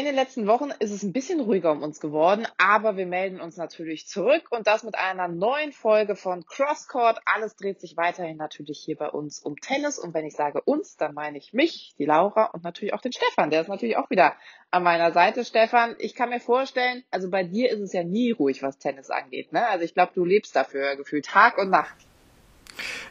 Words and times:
In 0.00 0.06
den 0.06 0.14
letzten 0.14 0.46
Wochen 0.46 0.70
ist 0.78 0.92
es 0.92 1.02
ein 1.02 1.12
bisschen 1.12 1.40
ruhiger 1.40 1.70
um 1.72 1.82
uns 1.82 2.00
geworden, 2.00 2.46
aber 2.56 2.96
wir 2.96 3.04
melden 3.04 3.38
uns 3.38 3.58
natürlich 3.58 4.06
zurück 4.06 4.46
und 4.48 4.66
das 4.66 4.82
mit 4.82 4.94
einer 4.94 5.28
neuen 5.28 5.72
Folge 5.72 6.16
von 6.16 6.46
Crosscourt. 6.46 7.20
Alles 7.26 7.54
dreht 7.54 7.82
sich 7.82 7.98
weiterhin 7.98 8.38
natürlich 8.38 8.78
hier 8.82 8.96
bei 8.96 9.10
uns 9.10 9.40
um 9.40 9.56
Tennis 9.56 9.98
und 9.98 10.14
wenn 10.14 10.24
ich 10.24 10.34
sage 10.34 10.62
uns, 10.62 10.96
dann 10.96 11.12
meine 11.12 11.36
ich 11.36 11.52
mich, 11.52 11.94
die 11.98 12.06
Laura 12.06 12.46
und 12.46 12.64
natürlich 12.64 12.94
auch 12.94 13.02
den 13.02 13.12
Stefan. 13.12 13.50
Der 13.50 13.60
ist 13.60 13.68
natürlich 13.68 13.98
auch 13.98 14.08
wieder 14.08 14.36
an 14.70 14.84
meiner 14.84 15.12
Seite. 15.12 15.44
Stefan, 15.44 15.94
ich 15.98 16.14
kann 16.14 16.30
mir 16.30 16.40
vorstellen, 16.40 17.04
also 17.10 17.28
bei 17.28 17.44
dir 17.44 17.70
ist 17.70 17.80
es 17.80 17.92
ja 17.92 18.02
nie 18.02 18.30
ruhig, 18.30 18.62
was 18.62 18.78
Tennis 18.78 19.10
angeht. 19.10 19.52
Ne? 19.52 19.68
Also 19.68 19.84
ich 19.84 19.92
glaube, 19.92 20.12
du 20.14 20.24
lebst 20.24 20.56
dafür 20.56 20.96
gefühlt 20.96 21.26
Tag 21.26 21.58
und 21.58 21.68
Nacht. 21.68 21.94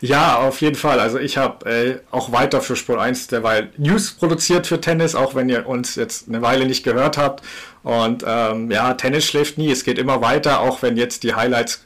Ja, 0.02 0.38
auf 0.38 0.62
jeden 0.62 0.75
Fall. 0.75 1.00
Also 1.00 1.20
ich 1.20 1.38
habe 1.38 1.70
äh, 1.70 2.00
auch 2.12 2.32
weiter 2.32 2.62
für 2.62 2.75
Sport 2.75 3.00
1 3.00 3.28
derweil 3.28 3.70
News 3.78 4.11
produziert 4.11 4.68
für 4.68 4.79
Tennis, 4.79 5.16
auch 5.16 5.36
wenn 5.36 5.50
ihr 5.50 5.68
uns 5.68 5.96
jetzt 5.96 6.28
eine 6.28 6.42
Weile 6.42 6.66
nicht 6.66 6.83
gehört 6.83 7.18
habt. 7.18 7.43
Und 7.83 8.24
ähm, 8.25 8.71
ja, 8.71 8.93
Tennis 8.93 9.25
schläft 9.25 9.57
nie. 9.57 9.71
Es 9.71 9.83
geht 9.83 9.97
immer 9.97 10.21
weiter, 10.21 10.61
auch 10.61 10.82
wenn 10.82 10.97
jetzt 10.97 11.24
die 11.24 11.36
Highlights 11.36 11.86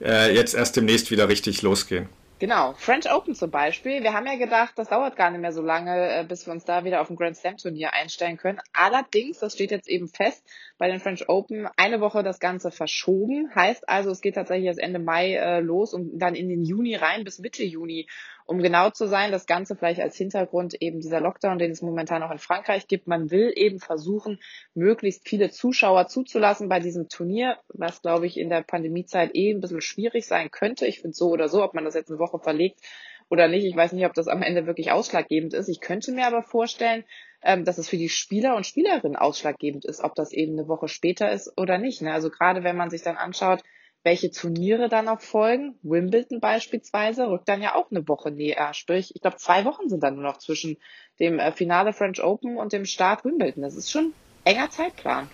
äh, 0.00 0.34
jetzt 0.34 0.54
erst 0.54 0.76
demnächst 0.76 1.10
wieder 1.10 1.28
richtig 1.28 1.62
losgehen. 1.62 2.08
Genau, 2.42 2.74
French 2.76 3.08
Open 3.08 3.36
zum 3.36 3.52
Beispiel. 3.52 4.02
Wir 4.02 4.14
haben 4.14 4.26
ja 4.26 4.34
gedacht, 4.34 4.72
das 4.74 4.88
dauert 4.88 5.14
gar 5.14 5.30
nicht 5.30 5.40
mehr 5.40 5.52
so 5.52 5.62
lange, 5.62 5.92
äh, 6.10 6.24
bis 6.24 6.44
wir 6.44 6.52
uns 6.52 6.64
da 6.64 6.84
wieder 6.84 7.00
auf 7.00 7.08
ein 7.08 7.14
Grand 7.14 7.36
Slam 7.36 7.56
Turnier 7.56 7.92
einstellen 7.92 8.36
können. 8.36 8.58
Allerdings, 8.72 9.38
das 9.38 9.52
steht 9.54 9.70
jetzt 9.70 9.88
eben 9.88 10.08
fest, 10.08 10.44
bei 10.76 10.88
den 10.88 10.98
French 10.98 11.28
Open 11.28 11.68
eine 11.76 12.00
Woche 12.00 12.24
das 12.24 12.40
Ganze 12.40 12.72
verschoben. 12.72 13.54
Heißt 13.54 13.88
also, 13.88 14.10
es 14.10 14.20
geht 14.20 14.34
tatsächlich 14.34 14.66
erst 14.66 14.80
Ende 14.80 14.98
Mai 14.98 15.34
äh, 15.34 15.60
los 15.60 15.94
und 15.94 16.18
dann 16.18 16.34
in 16.34 16.48
den 16.48 16.64
Juni 16.64 16.96
rein 16.96 17.22
bis 17.22 17.38
Mitte 17.38 17.62
Juni. 17.62 18.08
Um 18.46 18.58
genau 18.58 18.90
zu 18.90 19.06
sein, 19.06 19.32
das 19.32 19.46
Ganze 19.46 19.76
vielleicht 19.76 20.00
als 20.00 20.16
Hintergrund 20.16 20.74
eben 20.80 21.00
dieser 21.00 21.20
Lockdown, 21.20 21.58
den 21.58 21.70
es 21.70 21.82
momentan 21.82 22.22
auch 22.22 22.30
in 22.30 22.38
Frankreich 22.38 22.86
gibt. 22.86 23.06
Man 23.06 23.30
will 23.30 23.52
eben 23.54 23.78
versuchen, 23.78 24.40
möglichst 24.74 25.28
viele 25.28 25.50
Zuschauer 25.50 26.08
zuzulassen 26.08 26.68
bei 26.68 26.80
diesem 26.80 27.08
Turnier, 27.08 27.58
was 27.68 28.02
glaube 28.02 28.26
ich 28.26 28.38
in 28.38 28.48
der 28.48 28.62
Pandemiezeit 28.62 29.30
eh 29.34 29.52
ein 29.52 29.60
bisschen 29.60 29.80
schwierig 29.80 30.26
sein 30.26 30.50
könnte. 30.50 30.86
Ich 30.86 31.00
finde 31.00 31.14
so 31.14 31.28
oder 31.28 31.48
so, 31.48 31.62
ob 31.62 31.74
man 31.74 31.84
das 31.84 31.94
jetzt 31.94 32.10
eine 32.10 32.18
Woche 32.18 32.38
verlegt 32.38 32.80
oder 33.28 33.48
nicht. 33.48 33.64
Ich 33.64 33.74
weiß 33.76 33.92
nicht, 33.92 34.04
ob 34.04 34.14
das 34.14 34.28
am 34.28 34.42
Ende 34.42 34.66
wirklich 34.66 34.92
ausschlaggebend 34.92 35.54
ist. 35.54 35.68
Ich 35.68 35.80
könnte 35.80 36.12
mir 36.12 36.26
aber 36.26 36.42
vorstellen, 36.42 37.04
ähm, 37.42 37.64
dass 37.64 37.78
es 37.78 37.88
für 37.88 37.96
die 37.96 38.08
Spieler 38.08 38.56
und 38.56 38.66
Spielerinnen 38.66 39.16
ausschlaggebend 39.16 39.84
ist, 39.84 40.02
ob 40.04 40.14
das 40.14 40.32
eben 40.32 40.52
eine 40.52 40.68
Woche 40.68 40.88
später 40.88 41.32
ist 41.32 41.52
oder 41.56 41.78
nicht. 41.78 42.02
Ne? 42.02 42.12
Also 42.12 42.30
gerade 42.30 42.62
wenn 42.62 42.76
man 42.76 42.90
sich 42.90 43.02
dann 43.02 43.16
anschaut, 43.16 43.62
welche 44.04 44.30
Turniere 44.30 44.88
dann 44.88 45.04
noch 45.04 45.20
folgen, 45.20 45.76
Wimbledon 45.82 46.40
beispielsweise, 46.40 47.28
rückt 47.28 47.48
dann 47.48 47.62
ja 47.62 47.74
auch 47.74 47.90
eine 47.90 48.06
Woche 48.08 48.30
näher. 48.30 48.74
Sprich, 48.74 49.14
ich 49.14 49.22
glaube, 49.22 49.36
zwei 49.36 49.64
Wochen 49.64 49.88
sind 49.88 50.02
dann 50.02 50.14
nur 50.14 50.24
noch 50.24 50.38
zwischen 50.38 50.76
dem 51.20 51.38
äh, 51.38 51.52
Finale 51.52 51.92
French 51.92 52.22
Open 52.22 52.56
und 52.56 52.72
dem 52.72 52.84
Start 52.84 53.24
Wimbledon. 53.24 53.62
Das 53.62 53.76
ist 53.76 53.90
schon 53.90 54.12
enger 54.44 54.70
Zeitplan. 54.70 55.28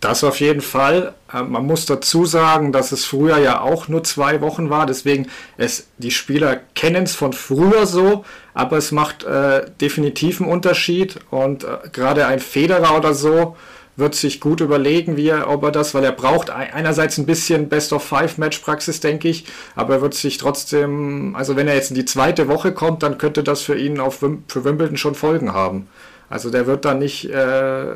Das 0.00 0.24
auf 0.24 0.40
jeden 0.40 0.60
Fall. 0.60 1.14
Äh, 1.32 1.42
man 1.42 1.66
muss 1.66 1.86
dazu 1.86 2.24
sagen, 2.24 2.72
dass 2.72 2.92
es 2.92 3.04
früher 3.04 3.38
ja 3.38 3.60
auch 3.60 3.88
nur 3.88 4.04
zwei 4.04 4.40
Wochen 4.40 4.70
war. 4.70 4.86
Deswegen, 4.86 5.28
es, 5.56 5.88
die 5.98 6.10
Spieler 6.10 6.60
kennen 6.74 7.04
es 7.04 7.14
von 7.14 7.32
früher 7.32 7.86
so, 7.86 8.24
aber 8.52 8.76
es 8.76 8.92
macht 8.92 9.24
äh, 9.24 9.70
definitiv 9.80 10.40
einen 10.40 10.50
Unterschied. 10.50 11.18
Und 11.30 11.64
äh, 11.64 11.78
gerade 11.92 12.26
ein 12.26 12.40
Federer 12.40 12.96
oder 12.96 13.14
so 13.14 13.56
wird 13.96 14.14
sich 14.14 14.40
gut 14.40 14.60
überlegen, 14.60 15.16
wie 15.16 15.28
er, 15.28 15.48
ob 15.48 15.62
er 15.62 15.70
das, 15.70 15.94
weil 15.94 16.04
er 16.04 16.12
braucht 16.12 16.50
einerseits 16.50 17.18
ein 17.18 17.26
bisschen 17.26 17.68
Best-of-Five-Match-Praxis, 17.68 19.00
denke 19.00 19.28
ich, 19.28 19.44
aber 19.76 19.94
er 19.94 20.02
wird 20.02 20.14
sich 20.14 20.38
trotzdem, 20.38 21.36
also 21.36 21.56
wenn 21.56 21.68
er 21.68 21.74
jetzt 21.74 21.90
in 21.90 21.96
die 21.96 22.04
zweite 22.04 22.48
Woche 22.48 22.72
kommt, 22.72 23.02
dann 23.02 23.18
könnte 23.18 23.44
das 23.44 23.62
für 23.62 23.78
ihn 23.78 24.00
auf, 24.00 24.18
für 24.48 24.64
Wimbledon 24.64 24.96
schon 24.96 25.14
Folgen 25.14 25.52
haben. 25.52 25.86
Also 26.28 26.50
der 26.50 26.66
wird 26.66 26.84
da 26.84 26.94
nicht, 26.94 27.30
äh, 27.30 27.94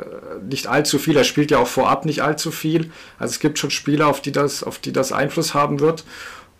nicht 0.48 0.68
allzu 0.68 0.98
viel, 0.98 1.16
er 1.16 1.24
spielt 1.24 1.50
ja 1.50 1.58
auch 1.58 1.66
vorab 1.66 2.04
nicht 2.04 2.22
allzu 2.22 2.50
viel. 2.50 2.90
Also 3.18 3.32
es 3.32 3.40
gibt 3.40 3.58
schon 3.58 3.70
Spieler, 3.70 4.06
auf 4.06 4.20
die 4.20 4.32
das, 4.32 4.62
auf 4.62 4.78
die 4.78 4.92
das 4.92 5.12
Einfluss 5.12 5.54
haben 5.54 5.80
wird. 5.80 6.04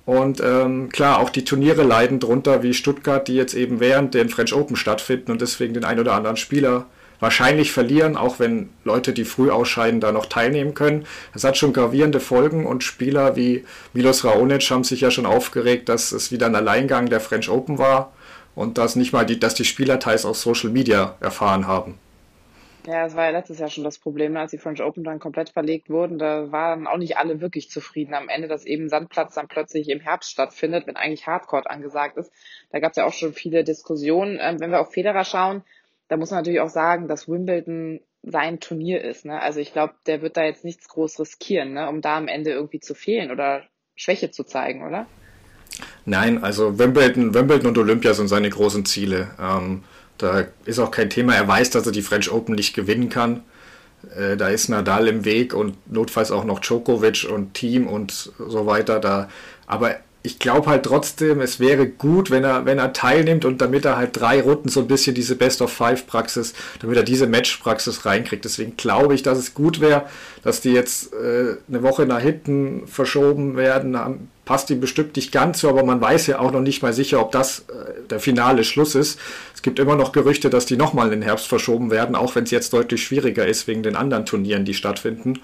Und 0.04 0.41
ähm, 0.41 0.88
klar, 0.88 1.21
auch 1.21 1.28
die 1.28 1.44
Turniere 1.44 1.82
leiden 1.82 2.19
drunter, 2.19 2.62
wie 2.62 2.72
Stuttgart, 2.72 3.28
die 3.28 3.34
jetzt 3.34 3.54
eben 3.54 3.78
während 3.78 4.15
den 4.15 4.31
French 4.31 4.54
Open 4.54 4.75
stattfinden 4.75 5.31
und 5.31 5.43
deswegen 5.43 5.75
den 5.75 5.84
ein 5.84 6.00
oder 6.00 6.15
anderen 6.15 6.38
Spieler 6.38 6.87
wahrscheinlich 7.20 7.72
verlieren, 7.72 8.16
auch 8.16 8.38
wenn 8.38 8.70
Leute, 8.84 9.12
die 9.12 9.24
früh 9.24 9.50
ausscheiden, 9.50 10.00
da 10.00 10.12
noch 10.12 10.26
teilnehmen 10.26 10.74
können. 10.74 11.06
Das 11.32 11.44
hat 11.44 11.56
schon 11.56 11.72
gravierende 11.72 12.20
Folgen 12.20 12.66
und 12.66 12.84
Spieler 12.84 13.36
wie 13.36 13.64
Milos 13.92 14.24
Raonic 14.24 14.70
haben 14.70 14.84
sich 14.84 15.00
ja 15.00 15.10
schon 15.10 15.26
aufgeregt, 15.26 15.88
dass 15.88 16.12
es 16.12 16.32
wieder 16.32 16.46
ein 16.46 16.54
Alleingang 16.54 17.08
der 17.08 17.20
French 17.20 17.48
Open 17.48 17.78
war 17.78 18.12
und 18.54 18.78
dass 18.78 18.96
nicht 18.96 19.12
mal 19.12 19.24
die, 19.24 19.38
dass 19.38 19.54
die 19.54 19.64
Spieler 19.64 19.98
teils 19.98 20.24
aus 20.24 20.42
Social 20.42 20.70
Media 20.70 21.16
erfahren 21.20 21.66
haben. 21.66 21.98
Ja, 22.88 23.04
das 23.04 23.14
war 23.14 23.26
ja 23.26 23.30
letztes 23.32 23.58
Jahr 23.58 23.68
schon 23.68 23.84
das 23.84 23.98
Problem, 23.98 24.34
als 24.38 24.50
die 24.50 24.56
French 24.56 24.82
Open 24.82 25.04
dann 25.04 25.18
komplett 25.18 25.50
verlegt 25.50 25.90
wurden. 25.90 26.18
Da 26.18 26.50
waren 26.52 26.86
auch 26.86 26.96
nicht 26.96 27.18
alle 27.18 27.42
wirklich 27.42 27.68
zufrieden 27.68 28.14
am 28.14 28.30
Ende, 28.30 28.48
dass 28.48 28.64
eben 28.64 28.88
Sandplatz 28.88 29.34
dann 29.34 29.46
plötzlich 29.46 29.90
im 29.90 30.00
Herbst 30.00 30.30
stattfindet, 30.30 30.86
wenn 30.86 30.96
eigentlich 30.96 31.26
Hardcore 31.26 31.68
angesagt 31.68 32.16
ist. 32.16 32.32
Da 32.70 32.78
gab 32.78 32.92
es 32.92 32.96
ja 32.96 33.04
auch 33.04 33.12
schon 33.12 33.34
viele 33.34 33.62
Diskussionen. 33.62 34.38
Ähm, 34.40 34.58
wenn 34.58 34.70
wir 34.70 34.80
auf 34.80 34.90
Federer 34.90 35.24
schauen, 35.24 35.64
da 36.08 36.16
muss 36.16 36.30
man 36.30 36.41
natürlich 36.41 36.60
auch 36.60 36.70
sagen, 36.70 37.08
dass 37.08 37.28
Wimbledon 37.28 38.00
sein 38.22 38.60
Turnier 38.60 39.02
ist. 39.02 39.24
Ne? 39.24 39.41
Also 39.41 39.60
ich 39.60 39.72
glaube, 39.72 39.94
der 40.06 40.22
wird 40.22 40.36
da 40.36 40.44
jetzt 40.44 40.64
nichts 40.64 40.88
groß 40.88 41.20
riskieren, 41.20 41.74
ne? 41.74 41.88
um 41.88 42.00
da 42.00 42.16
am 42.16 42.28
Ende 42.28 42.50
irgendwie 42.50 42.80
zu 42.80 42.94
fehlen 42.94 43.30
oder 43.30 43.62
Schwäche 43.94 44.30
zu 44.30 44.44
zeigen, 44.44 44.86
oder? 44.86 45.06
Nein, 46.04 46.42
also 46.42 46.78
Wimbledon, 46.78 47.34
Wimbledon 47.34 47.68
und 47.68 47.78
Olympia 47.78 48.14
sind 48.14 48.28
seine 48.28 48.48
großen 48.48 48.84
Ziele. 48.84 49.30
Ähm, 49.41 49.84
da 50.16 50.47
ist 50.64 50.78
auch 50.78 50.91
kein 50.91 51.10
Thema. 51.10 51.34
Er 51.34 51.47
weiß, 51.47 51.70
dass 51.70 51.86
er 51.86 51.92
die 51.92 52.02
French 52.02 52.30
Open 52.30 52.54
nicht 52.54 52.74
gewinnen 52.74 53.08
kann. 53.08 53.44
Äh, 54.16 54.36
da 54.36 54.48
ist 54.48 54.68
Nadal 54.68 55.06
im 55.08 55.24
Weg 55.24 55.54
und 55.54 55.76
notfalls 55.92 56.30
auch 56.30 56.44
noch 56.44 56.60
Djokovic 56.60 57.28
und 57.30 57.54
Team 57.54 57.86
und 57.86 58.32
so 58.38 58.66
weiter. 58.66 59.00
Da, 59.00 59.28
aber 59.66 59.97
ich 60.22 60.40
glaube 60.40 60.68
halt 60.68 60.84
trotzdem, 60.84 61.40
es 61.40 61.60
wäre 61.60 61.86
gut, 61.86 62.30
wenn 62.30 62.42
er, 62.42 62.66
wenn 62.66 62.78
er 62.78 62.92
teilnimmt 62.92 63.44
und 63.44 63.60
damit 63.60 63.84
er 63.84 63.96
halt 63.96 64.18
drei 64.18 64.42
Runden 64.42 64.68
so 64.68 64.80
ein 64.80 64.88
bisschen 64.88 65.14
diese 65.14 65.36
Best 65.36 65.62
of 65.62 65.72
Five 65.72 66.06
Praxis, 66.08 66.54
damit 66.80 66.96
er 66.96 67.04
diese 67.04 67.28
Match-Praxis 67.28 68.04
reinkriegt. 68.04 68.44
Deswegen 68.44 68.76
glaube 68.76 69.14
ich, 69.14 69.22
dass 69.22 69.38
es 69.38 69.54
gut 69.54 69.80
wäre, 69.80 70.06
dass 70.42 70.60
die 70.60 70.72
jetzt 70.72 71.12
äh, 71.12 71.56
eine 71.68 71.82
Woche 71.82 72.04
nach 72.04 72.20
hinten 72.20 72.88
verschoben 72.88 73.56
werden. 73.56 74.28
Passt 74.44 74.70
ihm 74.70 74.80
bestimmt 74.80 75.14
nicht 75.14 75.30
ganz 75.30 75.60
so, 75.60 75.68
aber 75.68 75.84
man 75.84 76.00
weiß 76.00 76.26
ja 76.26 76.40
auch 76.40 76.50
noch 76.50 76.62
nicht 76.62 76.82
mal 76.82 76.92
sicher, 76.92 77.20
ob 77.20 77.30
das 77.30 77.60
äh, 77.60 78.08
der 78.10 78.18
finale 78.18 78.64
Schluss 78.64 78.96
ist. 78.96 79.20
Es 79.54 79.62
gibt 79.62 79.78
immer 79.78 79.94
noch 79.94 80.10
Gerüchte, 80.10 80.50
dass 80.50 80.66
die 80.66 80.76
nochmal 80.76 81.06
in 81.06 81.20
den 81.20 81.22
Herbst 81.22 81.46
verschoben 81.46 81.92
werden, 81.92 82.16
auch 82.16 82.34
wenn 82.34 82.44
es 82.44 82.50
jetzt 82.50 82.72
deutlich 82.72 83.04
schwieriger 83.04 83.46
ist 83.46 83.68
wegen 83.68 83.84
den 83.84 83.94
anderen 83.94 84.26
Turnieren, 84.26 84.64
die 84.64 84.74
stattfinden. 84.74 85.40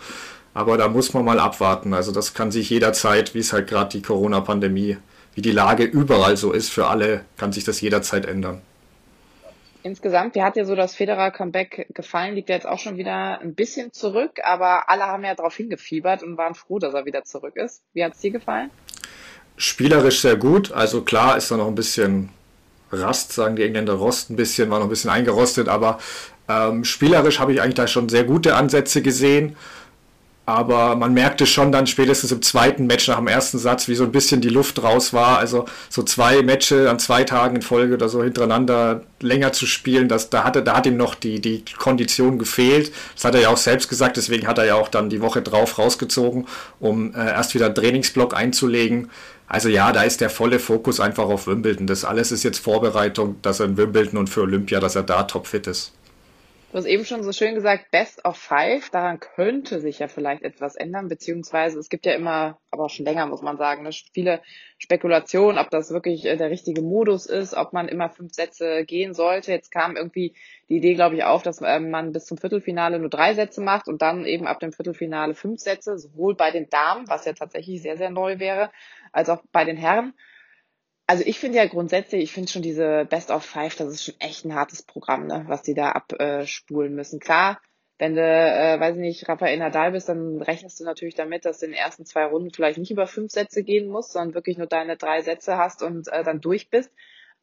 Aber 0.55 0.79
da 0.79 0.89
muss 0.89 1.13
man 1.13 1.25
mal 1.25 1.41
abwarten. 1.41 1.93
Also 1.93 2.13
das 2.13 2.33
kann 2.33 2.51
sich 2.51 2.71
jederzeit, 2.71 3.35
wie 3.35 3.41
es 3.41 3.53
halt 3.53 3.69
gerade 3.69 3.91
die 3.91 4.03
Corona-Pandemie, 4.03 4.97
wie 5.35 5.43
die 5.43 5.51
Lage 5.51 5.85
überall 5.85 6.37
so 6.37 6.53
ist 6.53 6.71
für 6.71 6.87
alle, 6.87 7.25
kann 7.37 7.53
sich 7.53 7.65
das 7.65 7.81
jederzeit 7.81 8.25
ändern. 8.25 8.63
Insgesamt, 9.83 10.35
wie 10.35 10.43
hat 10.43 10.57
dir 10.57 10.65
so 10.65 10.75
das 10.75 10.95
Federer-Comeback 10.95 11.89
gefallen? 11.93 12.35
Liegt 12.37 12.49
ja 12.49 12.55
jetzt 12.55 12.67
auch 12.67 12.79
schon 12.79 12.97
wieder 12.97 13.41
ein 13.41 13.55
bisschen 13.55 13.93
zurück, 13.93 14.41
aber 14.43 14.89
alle 14.89 15.03
haben 15.03 15.25
ja 15.25 15.35
darauf 15.35 15.55
hingefiebert 15.57 16.23
und 16.23 16.39
waren 16.39 16.55
froh, 16.55 16.79
dass 16.79 16.95
er 16.95 17.05
wieder 17.05 17.25
zurück 17.25 17.57
ist. 17.57 17.83
Wie 17.93 18.03
hat 18.03 18.15
es 18.15 18.21
dir 18.21 18.31
gefallen? 18.31 18.71
Spielerisch 19.59 20.21
sehr 20.23 20.37
gut. 20.37 20.73
Also 20.73 21.03
klar 21.03 21.37
ist 21.37 21.51
da 21.51 21.59
noch 21.59 21.67
ein 21.67 21.75
bisschen 21.75 22.31
Rast, 22.91 23.33
sagen 23.33 23.57
die 23.57 23.63
Engländer, 23.63 23.95
Rost 23.95 24.31
ein 24.31 24.37
bisschen, 24.37 24.71
war 24.71 24.79
noch 24.79 24.87
ein 24.87 24.91
bisschen 24.91 25.11
eingerostet, 25.11 25.69
aber 25.69 25.99
ähm, 26.49 26.85
spielerisch 26.85 27.39
habe 27.39 27.53
ich 27.53 27.61
eigentlich 27.61 27.75
da 27.75 27.87
schon 27.87 28.09
sehr 28.09 28.25
gute 28.25 28.55
Ansätze 28.57 29.03
gesehen. 29.03 29.57
Aber 30.47 30.95
man 30.95 31.15
merkte 31.15 31.47
schon 31.47 31.73
dann 31.73 31.87
spätestens 31.87 32.31
im 32.31 32.43
zweiten 32.43 32.87
Match 32.87 33.09
nach 33.09 33.17
dem 33.17 33.29
ersten 33.29 33.57
Satz, 33.57 33.89
wie 33.89 33.95
so 33.95 34.05
ein 34.05 34.13
bisschen 34.13 34.43
die 34.43 34.51
Luft 34.51 34.83
raus 34.83 35.15
war. 35.15 35.39
Also 35.39 35.65
so 35.89 36.03
zwei 36.03 36.43
Matches 36.43 36.87
an 36.87 36.99
zwei 36.99 37.25
Tagen 37.25 37.57
in 37.57 37.63
Folge 37.63 37.95
oder 37.95 38.11
so 38.11 38.23
hintereinander 38.23 39.03
länger 39.21 39.53
zu 39.53 39.65
spielen, 39.65 40.07
das, 40.07 40.29
da, 40.29 40.45
hatte, 40.45 40.63
da 40.63 40.77
hat 40.77 40.87
ihm 40.87 40.99
noch 40.99 41.15
die, 41.15 41.41
die 41.41 41.65
Kondition 41.79 42.39
gefehlt. 42.39 42.93
Das 43.15 43.25
hat 43.25 43.35
er 43.35 43.41
ja 43.41 43.49
auch 43.49 43.57
selbst 43.57 43.89
gesagt, 43.89 44.19
deswegen 44.19 44.47
hat 44.47 44.59
er 44.59 44.67
ja 44.67 44.75
auch 44.75 44.89
dann 44.89 45.09
die 45.09 45.23
Woche 45.23 45.41
drauf 45.41 45.79
rausgezogen, 45.79 46.47
um 46.79 47.15
äh, 47.15 47.31
erst 47.31 47.55
wieder 47.55 47.67
einen 47.67 47.75
Trainingsblock 47.75 48.37
einzulegen. 48.37 49.11
Also 49.49 49.71
ja, 49.71 49.93
da 49.93 50.03
ist 50.03 50.21
der 50.21 50.29
volle 50.29 50.59
Fokus 50.59 51.01
einfach 51.01 51.25
auf 51.25 51.47
Wimbledon. 51.47 51.87
Das 51.87 52.05
alles 52.05 52.33
ist 52.33 52.43
jetzt 52.43 52.59
Vorbereitung, 52.59 53.37
dass 53.41 53.61
er 53.61 53.67
in 53.67 53.79
Wimbledon 53.79 54.19
und 54.19 54.29
für 54.29 54.43
Olympia, 54.43 54.79
dass 54.79 54.95
er 54.95 55.05
da 55.05 55.23
topfit 55.23 55.67
ist. 55.67 55.94
Du 56.75 56.79
hast 56.79 56.87
eben 56.87 57.05
schon 57.05 57.23
so 57.23 57.31
schön 57.31 57.55
gesagt, 57.55 57.93
Best 57.93 58.25
of 58.25 58.37
Five. 58.37 58.91
Daran 58.91 59.21
könnte 59.21 59.79
sich 59.79 60.01
ja 60.01 60.09
vielleicht 60.09 60.43
etwas 60.43 60.75
ändern, 60.75 61.07
beziehungsweise 61.07 61.79
es 61.79 61.89
gibt 61.89 62.05
ja 62.05 62.15
immer, 62.15 62.59
aber 62.73 62.87
auch 62.87 62.91
schon 62.91 63.05
länger 63.05 63.27
muss 63.27 63.43
man 63.43 63.57
sagen, 63.57 63.85
ne, 63.85 63.91
viele 64.13 64.43
Spekulationen, 64.79 65.61
ob 65.61 65.71
das 65.71 65.93
wirklich 65.93 66.25
äh, 66.25 66.37
der 66.37 66.51
richtige 66.51 66.83
Modus 66.83 67.27
ist, 67.27 67.55
ob 67.55 67.75
man 67.75 67.87
immer 67.87 68.11
fünf 68.11 68.33
Sätze 68.35 68.85
gehen 68.85 69.15
sollte. 69.15 69.53
Jetzt 69.53 69.71
kam 69.71 69.95
irgendwie 69.95 70.35
die 70.69 70.79
Idee, 70.79 70.95
glaube 70.95 71.15
ich, 71.15 71.23
auf, 71.23 71.45
dass 71.45 71.61
ähm, 71.63 71.93
man 71.93 72.11
bis 72.11 72.25
zum 72.25 72.39
Viertelfinale 72.39 72.99
nur 72.99 73.09
drei 73.09 73.35
Sätze 73.35 73.61
macht 73.61 73.87
und 73.87 74.03
dann 74.03 74.25
eben 74.25 74.49
ab 74.49 74.59
dem 74.59 74.73
Viertelfinale 74.73 75.37
fünf 75.37 75.61
Sätze, 75.61 75.97
sowohl 75.97 76.35
bei 76.35 76.51
den 76.51 76.69
Damen, 76.71 77.07
was 77.07 77.25
ja 77.25 77.35
tatsächlich 77.35 77.83
sehr, 77.83 77.97
sehr 77.97 78.11
neu 78.11 78.41
wäre, 78.41 78.73
als 79.13 79.29
auch 79.29 79.45
bei 79.53 79.65
den 79.65 79.77
Herren. 79.77 80.13
Also 81.07 81.23
ich 81.27 81.39
finde 81.39 81.59
ja 81.59 81.67
grundsätzlich, 81.67 82.23
ich 82.23 82.33
finde 82.33 82.51
schon 82.51 82.63
diese 82.63 83.05
Best 83.05 83.31
of 83.31 83.45
Five, 83.45 83.77
das 83.77 83.89
ist 83.89 84.05
schon 84.05 84.15
echt 84.21 84.45
ein 84.45 84.55
hartes 84.55 84.83
Programm, 84.83 85.27
ne, 85.27 85.45
was 85.49 85.63
die 85.63 85.75
da 85.75 85.93
abspulen 85.93 86.95
müssen. 86.95 87.21
Klar, 87.21 87.61
wenn 87.99 88.17
du, 88.17 88.23
äh, 88.23 88.81
weiß 88.81 88.97
ich 88.97 89.01
nicht, 89.01 89.29
Rafael 89.29 89.59
Nadal 89.59 89.93
bist, 89.93 90.09
dann 90.09 90.41
rechnest 90.43 90.81
du 90.81 90.85
natürlich 90.85 91.15
damit, 91.15 91.45
dass 91.45 91.61
du 91.61 91.67
in 91.67 91.73
den 91.73 91.79
ersten 91.79 92.07
zwei 92.07 92.25
Runden 92.25 92.51
vielleicht 92.51 92.79
nicht 92.79 92.91
über 92.91 93.07
fünf 93.07 93.31
Sätze 93.31 93.63
gehen 93.63 93.89
musst, 93.89 94.13
sondern 94.13 94.35
wirklich 94.35 94.59
nur 94.59 94.67
deine 94.67 94.97
drei 94.97 95.23
Sätze 95.23 95.57
hast 95.59 95.83
und 95.83 96.09
äh, 96.09 96.25
dann 96.25 96.41
durch 96.41 96.71
bist. 96.71 96.91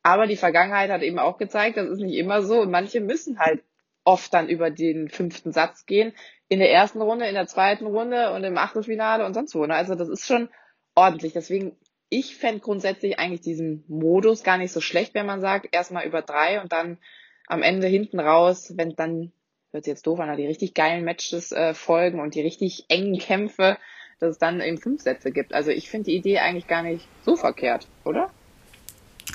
Aber 0.04 0.28
die 0.28 0.36
Vergangenheit 0.36 0.90
hat 0.90 1.04
eben 1.04 1.19
auch 1.19 1.38
gezeigt, 1.38 1.78
das 1.78 1.88
ist 1.88 2.00
nicht 2.00 2.18
immer 2.18 2.42
so 2.42 2.62
und 2.62 2.72
manche 2.72 3.00
müssen 3.00 3.40
halt 3.40 3.63
oft 4.04 4.34
dann 4.34 4.50
über 4.50 4.72
den 4.72 5.10
fünften 5.10 5.52
Satz 5.52 5.86
gehen. 5.86 6.13
In 6.48 6.60
der 6.60 6.72
ersten 6.72 7.02
Runde, 7.02 7.28
in 7.28 7.36
der 7.36 7.48
zweiten 7.48 7.86
Runde 7.86 8.34
und 8.34 8.44
im 8.44 8.58
Achtelfinale 8.58 9.25
und 9.25 9.34
sonst 9.34 9.56
wo. 9.56 9.66
Ne? 9.66 9.75
Also 9.75 9.96
das 9.96 10.10
ist 10.10 10.25
schon 10.25 10.50
ordentlich. 10.96 11.34
Deswegen, 11.34 11.78
ich 12.13 12.36
fände 12.36 12.60
grundsätzlich 12.60 13.18
eigentlich 13.19 13.40
diesen 13.40 13.86
Modus 13.88 14.44
gar 14.44 14.58
nicht 14.58 14.74
so 14.74 14.81
schlecht, 14.81 15.13
wenn 15.13 15.25
man 15.25 15.40
sagt, 15.40 15.74
erstmal 15.74 16.06
über 16.06 16.22
drei 16.22 16.62
und 16.62 16.72
dann 16.74 16.98
am 17.48 17.63
Ende 17.63 17.88
hinten 17.88 18.19
raus, 18.19 18.74
wenn 18.75 18.96
dann, 18.98 19.31
hört 19.72 19.86
sich 19.86 19.92
jetzt 19.94 20.06
doof 20.06 20.19
an, 20.19 20.36
die 20.36 20.46
richtig 20.46 20.74
geilen 20.74 21.06
Matches 21.06 21.54
äh, 21.54 21.74
folgen 21.74 22.19
und 22.19 22.36
die 22.36 22.42
richtig 22.42 22.86
engen 22.90 23.18
Kämpfe, 23.18 23.78
dass 24.19 24.31
es 24.31 24.38
dann 24.38 24.60
eben 24.60 24.78
fünf 24.78 25.02
Sätze 25.02 25.31
gibt. 25.31 25.54
Also 25.54 25.72
ich 25.72 25.90
finde 25.90 26.12
die 26.12 26.18
Idee 26.18 26.40
eigentlich 26.40 26.68
gar 26.68 26.84
nicht 26.84 27.08
so 27.24 27.38
verkehrt, 27.38 27.88
oder? 28.04 28.30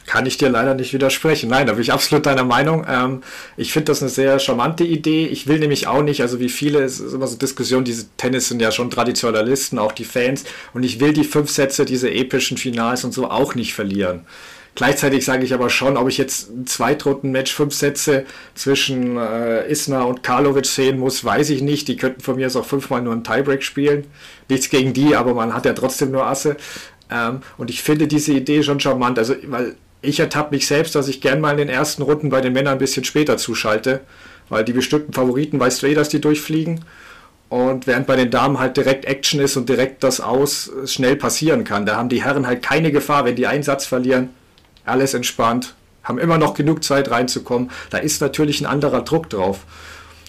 Kann 0.06 0.27
ich 0.27 0.38
dir 0.38 0.49
leider 0.49 0.75
nicht 0.75 0.93
widersprechen. 0.93 1.50
Nein, 1.50 1.67
da 1.67 1.73
bin 1.73 1.83
ich 1.83 1.93
absolut 1.93 2.27
deiner 2.27 2.44
Meinung. 2.44 2.87
Ähm, 2.88 3.23
ich 3.56 3.73
finde 3.73 3.87
das 3.87 4.03
eine 4.03 4.09
sehr 4.09 4.38
charmante 4.38 4.85
Idee. 4.85 5.27
Ich 5.27 5.49
will 5.49 5.59
nämlich 5.59 5.88
auch 5.88 6.03
nicht, 6.03 6.21
also 6.21 6.38
wie 6.38 6.49
viele, 6.49 6.83
es 6.83 7.00
ist 7.00 7.12
immer 7.12 7.27
so 7.27 7.37
Diskussion, 7.37 7.85
diese 7.85 8.06
Tennis 8.17 8.49
sind 8.49 8.62
ja 8.62 8.71
schon 8.71 8.91
Traditionalisten, 8.91 9.79
auch 9.79 9.93
die 9.93 10.05
Fans. 10.05 10.44
Und 10.75 10.85
ich 10.85 11.00
will 11.00 11.12
die 11.12 11.25
fünf 11.25 11.50
Sätze, 11.50 11.85
diese 11.85 12.11
epischen 12.11 12.56
Finals 12.56 13.05
und 13.05 13.12
so 13.12 13.29
auch 13.31 13.55
nicht 13.55 13.75
verlieren. 13.75 14.27
Gleichzeitig 14.77 15.25
sage 15.25 15.43
ich 15.43 15.55
aber 15.55 15.71
schon, 15.71 15.97
ob 15.97 16.06
ich 16.06 16.19
jetzt 16.19 16.50
ein 16.50 16.67
Zweitrunden-Match 16.67 17.53
fünf 17.53 17.73
Sätze 17.73 18.27
zwischen 18.55 19.17
äh, 19.17 19.67
Isner 19.71 20.06
und 20.06 20.23
Karlovic 20.23 20.67
sehen 20.67 20.99
muss, 20.99 21.25
weiß 21.25 21.49
ich 21.49 21.62
nicht. 21.62 21.88
Die 21.88 21.97
könnten 21.97 22.21
von 22.21 22.37
mir 22.37 22.47
aus 22.47 22.56
auch 22.56 22.67
fünfmal 22.67 23.00
nur 23.00 23.15
einen 23.15 23.25
Tiebreak 23.25 23.62
spielen. 23.62 24.06
Nichts 24.50 24.69
gegen 24.69 24.93
die, 24.93 25.17
aber 25.17 25.33
man 25.33 25.55
hat 25.55 25.65
ja 25.65 25.73
trotzdem 25.73 26.11
nur 26.11 26.27
Asse. 26.27 26.59
Ähm, 27.11 27.41
und 27.56 27.70
ich 27.70 27.82
finde 27.82 28.06
diese 28.06 28.32
Idee 28.32 28.62
schon 28.62 28.81
charmant. 28.81 29.19
Also, 29.19 29.35
weil 29.44 29.76
ich 30.03 30.20
ertappe 30.20 30.55
mich 30.55 30.67
selbst, 30.67 30.94
dass 30.94 31.08
ich 31.08 31.20
gern 31.20 31.41
mal 31.41 31.53
in 31.53 31.58
den 31.58 31.69
ersten 31.69 32.03
Runden 32.03 32.31
bei 32.31 32.41
den 32.41 32.53
Männern 32.53 32.75
ein 32.75 32.79
bisschen 32.79 33.05
später 33.05 33.37
zuschalte, 33.37 34.00
weil 34.49 34.64
die 34.64 34.73
bestimmten 34.73 35.12
Favoriten 35.12 35.58
weißt 35.58 35.82
du 35.82 35.87
eh, 35.87 35.94
dass 35.94 36.08
die 36.08 36.20
durchfliegen. 36.20 36.85
Und 37.49 37.87
während 37.87 38.06
bei 38.06 38.17
den 38.17 38.31
Damen 38.31 38.58
halt 38.58 38.76
direkt 38.76 39.05
Action 39.05 39.41
ist 39.41 39.56
und 39.56 39.69
direkt 39.69 40.03
das 40.03 40.20
Aus 40.20 40.70
schnell 40.87 41.17
passieren 41.17 41.62
kann. 41.62 41.87
Da 41.87 41.97
haben 41.97 42.08
die 42.08 42.25
Herren 42.25 42.47
halt 42.47 42.62
keine 42.62 42.91
Gefahr, 42.91 43.25
wenn 43.25 43.37
die 43.37 43.47
einen 43.47 43.62
Satz 43.62 43.87
verlieren. 43.87 44.31
Alles 44.85 45.14
entspannt, 45.14 45.75
haben 46.02 46.19
immer 46.19 46.38
noch 46.38 46.55
genug 46.55 46.82
Zeit 46.82 47.11
reinzukommen. 47.11 47.70
Da 47.91 47.99
ist 47.99 48.20
natürlich 48.20 48.61
ein 48.61 48.67
anderer 48.67 49.02
Druck 49.02 49.31
drauf. 49.31 49.61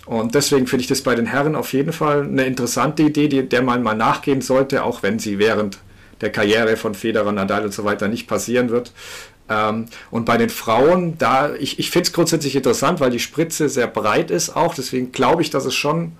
Und 0.06 0.36
deswegen 0.36 0.68
finde 0.68 0.82
ich 0.82 0.88
das 0.88 1.02
bei 1.02 1.16
den 1.16 1.26
Herren 1.26 1.56
auf 1.56 1.74
jeden 1.74 1.92
Fall 1.92 2.24
eine 2.24 2.46
interessante 2.46 3.04
Idee, 3.04 3.28
die, 3.28 3.50
der 3.50 3.62
man 3.62 3.84
mal 3.84 3.96
nachgehen 3.96 4.42
sollte, 4.42 4.84
auch 4.84 5.04
wenn 5.04 5.20
sie 5.20 5.38
während 5.38 5.80
der 6.22 6.32
Karriere 6.32 6.78
von 6.78 6.96
Federer, 6.96 7.32
Nadal 7.32 7.66
und 7.66 7.74
so 7.74 7.84
weiter 7.84 8.08
nicht 8.08 8.28
passieren 8.28 8.70
wird. 8.70 8.92
Ähm, 9.50 9.86
und 10.12 10.26
bei 10.26 10.38
den 10.38 10.50
Frauen, 10.50 11.18
da, 11.18 11.54
ich, 11.56 11.80
ich 11.80 11.92
finde 11.92 12.08
es 12.08 12.14
grundsätzlich 12.14 12.56
interessant, 12.56 13.00
weil 13.00 13.12
die 13.12 13.20
Spritze 13.20 13.70
sehr 13.70 13.88
breit 13.88 14.32
ist 14.32 14.56
auch. 14.56 14.76
Deswegen 14.76 15.12
glaube 15.12 15.42
ich, 15.42 15.50
dass 15.50 15.66
es 15.66 15.76
schon, 15.76 16.14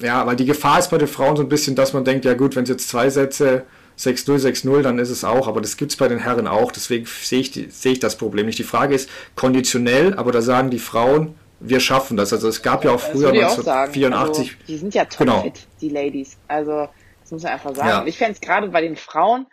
ja, 0.00 0.26
weil 0.26 0.36
die 0.36 0.46
Gefahr 0.46 0.78
ist 0.78 0.90
bei 0.90 0.98
den 0.98 1.08
Frauen 1.08 1.36
so 1.36 1.42
ein 1.42 1.48
bisschen, 1.48 1.76
dass 1.76 1.92
man 1.92 2.04
denkt, 2.04 2.24
ja 2.24 2.34
gut, 2.34 2.56
wenn 2.56 2.64
es 2.64 2.70
jetzt 2.70 2.88
zwei 2.88 3.10
Sätze 3.10 3.64
6-0, 3.98 4.38
6-0, 4.40 4.82
dann 4.82 4.98
ist 4.98 5.10
es 5.10 5.24
auch, 5.24 5.46
aber 5.46 5.60
das 5.60 5.76
gibt 5.76 5.92
es 5.92 5.96
bei 5.96 6.08
den 6.08 6.18
Herren 6.18 6.48
auch, 6.48 6.72
deswegen 6.72 7.06
sehe 7.06 7.40
ich, 7.40 7.52
seh 7.70 7.92
ich 7.92 8.00
das 8.00 8.16
Problem 8.16 8.46
nicht. 8.46 8.58
Die 8.58 8.64
Frage 8.64 8.94
ist 8.94 9.08
konditionell, 9.36 10.14
aber 10.14 10.32
da 10.32 10.42
sagen 10.42 10.70
die 10.70 10.80
Frauen, 10.80 11.34
wir 11.60 11.78
schaffen 11.80 12.16
das. 12.16 12.32
Also 12.32 12.48
es 12.48 12.62
gab 12.62 12.84
ja 12.84 12.90
auch 12.90 13.00
früher 13.00 13.28
1984. 13.30 14.38
Also, 14.38 14.50
die 14.66 14.76
sind 14.76 14.94
ja 14.94 15.04
topfit, 15.04 15.18
genau. 15.18 15.52
die 15.80 15.88
Ladies. 15.88 16.36
Also 16.48 16.88
das 17.24 17.32
muss 17.32 17.42
man 17.42 17.52
einfach 17.52 17.74
sagen. 17.74 17.88
Ja. 17.88 18.06
ich 18.06 18.18
fände 18.18 18.32
es 18.32 18.40
gerade 18.42 18.68
bei 18.68 18.82
den 18.82 18.96
Frauen, 18.96 19.46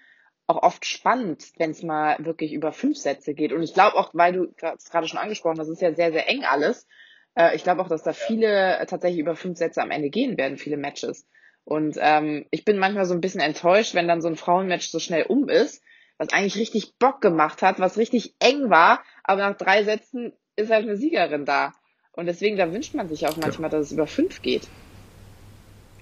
auch 0.47 0.61
oft 0.61 0.85
spannend, 0.85 1.45
wenn 1.57 1.71
es 1.71 1.83
mal 1.83 2.17
wirklich 2.19 2.51
über 2.51 2.73
fünf 2.73 2.97
Sätze 2.97 3.33
geht. 3.33 3.53
Und 3.53 3.63
ich 3.63 3.73
glaube 3.73 3.95
auch, 3.95 4.11
weil 4.13 4.33
du 4.33 4.53
es 4.75 4.89
gerade 4.89 5.07
schon 5.07 5.19
angesprochen 5.19 5.57
hast, 5.57 5.69
ist 5.69 5.81
ja 5.81 5.93
sehr, 5.93 6.11
sehr 6.11 6.27
eng 6.27 6.43
alles. 6.43 6.87
Äh, 7.35 7.55
ich 7.55 7.63
glaube 7.63 7.81
auch, 7.81 7.87
dass 7.87 8.03
da 8.03 8.11
viele 8.11 8.85
tatsächlich 8.87 9.19
über 9.19 9.37
fünf 9.37 9.57
Sätze 9.57 9.81
am 9.81 9.91
Ende 9.91 10.09
gehen 10.09 10.37
werden, 10.37 10.57
viele 10.57 10.75
Matches. 10.75 11.25
Und 11.63 11.97
ähm, 12.01 12.45
ich 12.51 12.65
bin 12.65 12.77
manchmal 12.77 13.05
so 13.05 13.13
ein 13.13 13.21
bisschen 13.21 13.39
enttäuscht, 13.39 13.95
wenn 13.95 14.07
dann 14.07 14.21
so 14.21 14.27
ein 14.27 14.35
Frauenmatch 14.35 14.89
so 14.89 14.99
schnell 14.99 15.23
um 15.23 15.47
ist, 15.47 15.81
was 16.17 16.33
eigentlich 16.33 16.57
richtig 16.57 16.97
Bock 16.97 17.21
gemacht 17.21 17.61
hat, 17.61 17.79
was 17.79 17.97
richtig 17.97 18.35
eng 18.39 18.69
war, 18.69 19.03
aber 19.23 19.41
nach 19.41 19.57
drei 19.57 19.83
Sätzen 19.85 20.33
ist 20.57 20.71
halt 20.71 20.83
eine 20.83 20.97
Siegerin 20.97 21.45
da. 21.45 21.71
Und 22.11 22.25
deswegen, 22.25 22.57
da 22.57 22.73
wünscht 22.73 22.93
man 22.93 23.07
sich 23.07 23.25
auch 23.27 23.37
manchmal, 23.37 23.69
dass 23.69 23.85
es 23.85 23.91
über 23.93 24.07
fünf 24.07 24.41
geht. 24.41 24.67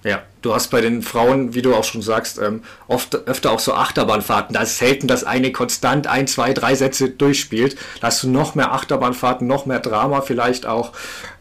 Ja, 0.02 0.22
du 0.40 0.54
hast 0.54 0.68
bei 0.68 0.80
den 0.80 1.02
Frauen, 1.02 1.54
wie 1.54 1.60
du 1.60 1.74
auch 1.74 1.84
schon 1.84 2.00
sagst, 2.00 2.38
ähm, 2.38 2.62
oft 2.88 3.14
öfter 3.28 3.52
auch 3.52 3.58
so 3.58 3.74
Achterbahnfahrten. 3.74 4.54
Da 4.54 4.62
ist 4.62 4.78
selten, 4.78 5.06
dass 5.06 5.24
eine 5.24 5.52
konstant 5.52 6.06
ein, 6.06 6.26
zwei, 6.26 6.54
drei 6.54 6.74
Sätze 6.74 7.10
durchspielt. 7.10 7.76
Da 8.00 8.06
hast 8.06 8.22
du 8.22 8.30
noch 8.30 8.54
mehr 8.54 8.72
Achterbahnfahrten, 8.72 9.46
noch 9.46 9.66
mehr 9.66 9.80
Drama 9.80 10.22
vielleicht 10.22 10.64
auch. 10.64 10.92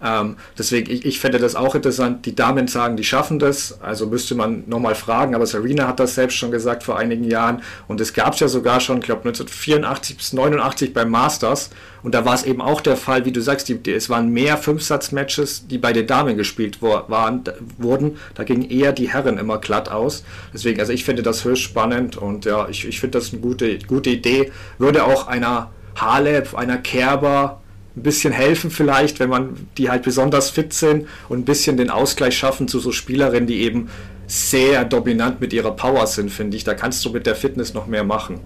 Ähm, 0.04 0.36
deswegen, 0.58 0.92
ich, 0.92 1.06
ich 1.06 1.20
fände 1.22 1.40
das 1.40 1.56
auch 1.56 1.74
interessant. 1.74 2.26
Die 2.26 2.36
Damen 2.36 2.68
sagen, 2.68 2.98
die 2.98 3.06
schaffen 3.06 3.40
das. 3.40 3.82
Also 3.82 4.08
müsste 4.08 4.36
man 4.36 4.66
nochmal 4.68 4.96
fragen. 4.96 5.36
Aber 5.36 5.46
Serena 5.46 5.88
hat 5.88 6.02
das 6.02 6.16
selbst 6.16 6.36
schon 6.36 6.52
gesagt 6.52 6.84
vor 6.84 6.98
einigen 6.98 7.24
Jahren. 7.24 7.62
Und 7.88 8.02
es 8.02 8.14
gab 8.14 8.34
es 8.34 8.42
ja 8.42 8.50
sogar 8.50 8.82
schon, 8.82 8.98
ich 8.98 9.06
glaube 9.06 9.22
1984 9.22 10.18
bis 10.18 10.34
89 10.34 10.94
beim 10.94 11.10
Masters. 11.10 11.70
Und 12.02 12.16
da 12.16 12.26
war 12.26 12.34
es 12.34 12.44
eben 12.44 12.62
auch 12.62 12.82
der 12.82 12.96
Fall, 12.96 13.26
wie 13.26 13.32
du 13.32 13.42
sagst, 13.42 13.68
die, 13.68 13.76
die, 13.76 13.92
es 13.92 14.10
waren 14.10 14.30
mehr 14.30 14.58
Fünfsatz-Matches, 14.58 15.68
die 15.68 15.78
bei 15.78 15.94
den 15.94 16.08
Damen 16.08 16.38
gespielt 16.38 16.78
wo, 16.82 17.02
waren, 17.08 17.44
wurden. 17.78 18.18
Da 18.36 18.44
gingen 18.50 18.70
eher 18.70 18.92
die 18.92 19.10
Herren 19.10 19.38
immer 19.38 19.60
glatt 19.60 19.90
aus. 19.90 20.26
Deswegen, 20.54 20.80
also 20.80 20.92
ich 20.92 21.06
finde 21.06 21.22
das 21.22 21.46
höchst 21.46 21.62
spannend 21.62 22.18
und 22.18 22.46
ja, 22.46 22.68
ich, 22.68 22.88
ich 22.88 23.00
finde 23.00 23.20
das 23.20 23.32
eine 23.32 23.42
gute, 23.42 23.78
gute 23.80 24.10
Idee. 24.10 24.52
Würde 24.80 25.06
auch 25.06 25.28
einer 25.28 25.72
Halep, 25.96 26.56
einer 26.56 26.78
Kerber 26.78 27.62
ein 27.96 28.02
bisschen 28.04 28.34
helfen 28.34 28.72
vielleicht, 28.72 29.20
wenn 29.20 29.30
man 29.30 29.68
die 29.78 29.90
halt 29.90 30.04
besonders 30.04 30.50
fit 30.50 30.74
sind 30.74 31.08
und 31.30 31.40
ein 31.40 31.46
bisschen 31.46 31.78
den 31.78 31.92
Ausgleich 31.92 32.38
schaffen 32.38 32.68
zu 32.68 32.80
so 32.80 32.92
Spielerinnen, 32.92 33.48
die 33.48 33.62
eben 33.62 33.90
sehr 34.26 34.84
dominant 34.84 35.42
mit 35.42 35.54
ihrer 35.54 35.76
Power 35.76 36.08
sind, 36.08 36.32
finde 36.32 36.58
ich. 36.58 36.64
Da 36.64 36.74
kannst 36.74 37.06
du 37.06 37.12
mit 37.12 37.28
der 37.28 37.36
Fitness 37.36 37.74
noch 37.74 37.86
mehr 37.86 38.04
machen. 38.04 38.40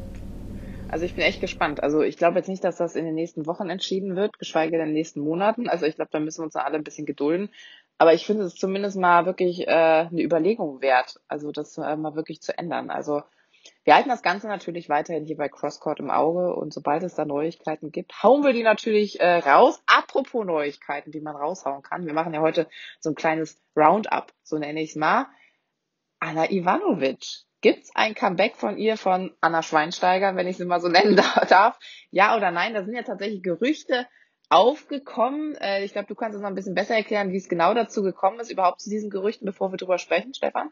Also 0.89 1.05
ich 1.05 1.15
bin 1.15 1.23
echt 1.23 1.41
gespannt. 1.41 1.81
Also 1.81 2.01
ich 2.01 2.17
glaube 2.17 2.37
jetzt 2.37 2.49
nicht, 2.49 2.63
dass 2.63 2.77
das 2.77 2.95
in 2.95 3.05
den 3.05 3.15
nächsten 3.15 3.47
Wochen 3.47 3.69
entschieden 3.69 4.15
wird, 4.15 4.37
geschweige 4.37 4.73
denn 4.73 4.81
in 4.81 4.87
den 4.89 4.93
nächsten 4.93 5.21
Monaten. 5.21 5.67
Also 5.67 5.85
ich 5.85 5.95
glaube, 5.95 6.11
da 6.11 6.19
müssen 6.19 6.41
wir 6.41 6.45
uns 6.45 6.55
alle 6.55 6.75
ein 6.75 6.83
bisschen 6.83 7.07
gedulden. 7.07 7.49
Aber 8.03 8.13
ich 8.13 8.25
finde 8.25 8.43
es 8.43 8.55
zumindest 8.55 8.97
mal 8.97 9.25
wirklich 9.25 9.65
äh, 9.65 9.71
eine 9.71 10.21
Überlegung 10.21 10.81
wert, 10.81 11.21
also 11.29 11.53
das 11.53 11.77
äh, 11.77 11.95
mal 11.95 12.15
wirklich 12.15 12.41
zu 12.41 12.57
ändern. 12.57 12.89
Also 12.89 13.23
wir 13.85 13.95
halten 13.95 14.09
das 14.09 14.21
Ganze 14.21 14.47
natürlich 14.47 14.89
weiterhin 14.89 15.23
hier 15.23 15.37
bei 15.37 15.47
Crosscourt 15.47 16.01
im 16.01 16.11
Auge 16.11 16.53
und 16.53 16.73
sobald 16.73 17.03
es 17.03 17.15
da 17.15 17.23
Neuigkeiten 17.23 17.93
gibt, 17.93 18.21
hauen 18.21 18.43
wir 18.43 18.51
die 18.51 18.63
natürlich 18.63 19.21
äh, 19.21 19.37
raus. 19.37 19.81
Apropos 19.85 20.45
Neuigkeiten, 20.45 21.11
die 21.11 21.21
man 21.21 21.37
raushauen 21.37 21.81
kann. 21.81 22.05
Wir 22.05 22.13
machen 22.13 22.33
ja 22.33 22.41
heute 22.41 22.67
so 22.99 23.11
ein 23.11 23.15
kleines 23.15 23.57
Roundup, 23.73 24.33
so 24.43 24.57
nenne 24.57 24.81
ich 24.81 24.89
es 24.89 24.95
mal. 24.97 25.27
Anna 26.19 26.51
Ivanovic 26.51 27.45
Gibt's 27.61 27.89
ein 27.95 28.15
Comeback 28.15 28.57
von 28.57 28.77
ihr, 28.77 28.97
von 28.97 29.33
Anna 29.39 29.63
Schweinsteiger, 29.63 30.35
wenn 30.35 30.47
ich 30.47 30.57
sie 30.57 30.65
mal 30.65 30.81
so 30.81 30.89
nennen 30.89 31.15
darf? 31.47 31.79
Ja 32.11 32.35
oder 32.35 32.51
nein? 32.51 32.73
Da 32.73 32.83
sind 32.83 32.95
ja 32.95 33.03
tatsächlich 33.03 33.43
Gerüchte 33.43 34.05
aufgekommen. 34.49 35.55
Äh, 35.55 35.83
ich 35.83 35.93
glaube, 35.93 36.07
du 36.07 36.15
kannst 36.15 36.35
es 36.35 36.41
noch 36.41 36.49
ein 36.49 36.55
bisschen 36.55 36.75
besser 36.75 36.95
erklären, 36.95 37.31
wie 37.31 37.37
es 37.37 37.49
genau 37.49 37.73
dazu 37.73 38.03
gekommen 38.03 38.39
ist, 38.39 38.51
überhaupt 38.51 38.81
zu 38.81 38.89
diesen 38.89 39.09
Gerüchten, 39.09 39.45
bevor 39.45 39.71
wir 39.71 39.77
drüber 39.77 39.97
sprechen, 39.97 40.33
Stefan. 40.33 40.69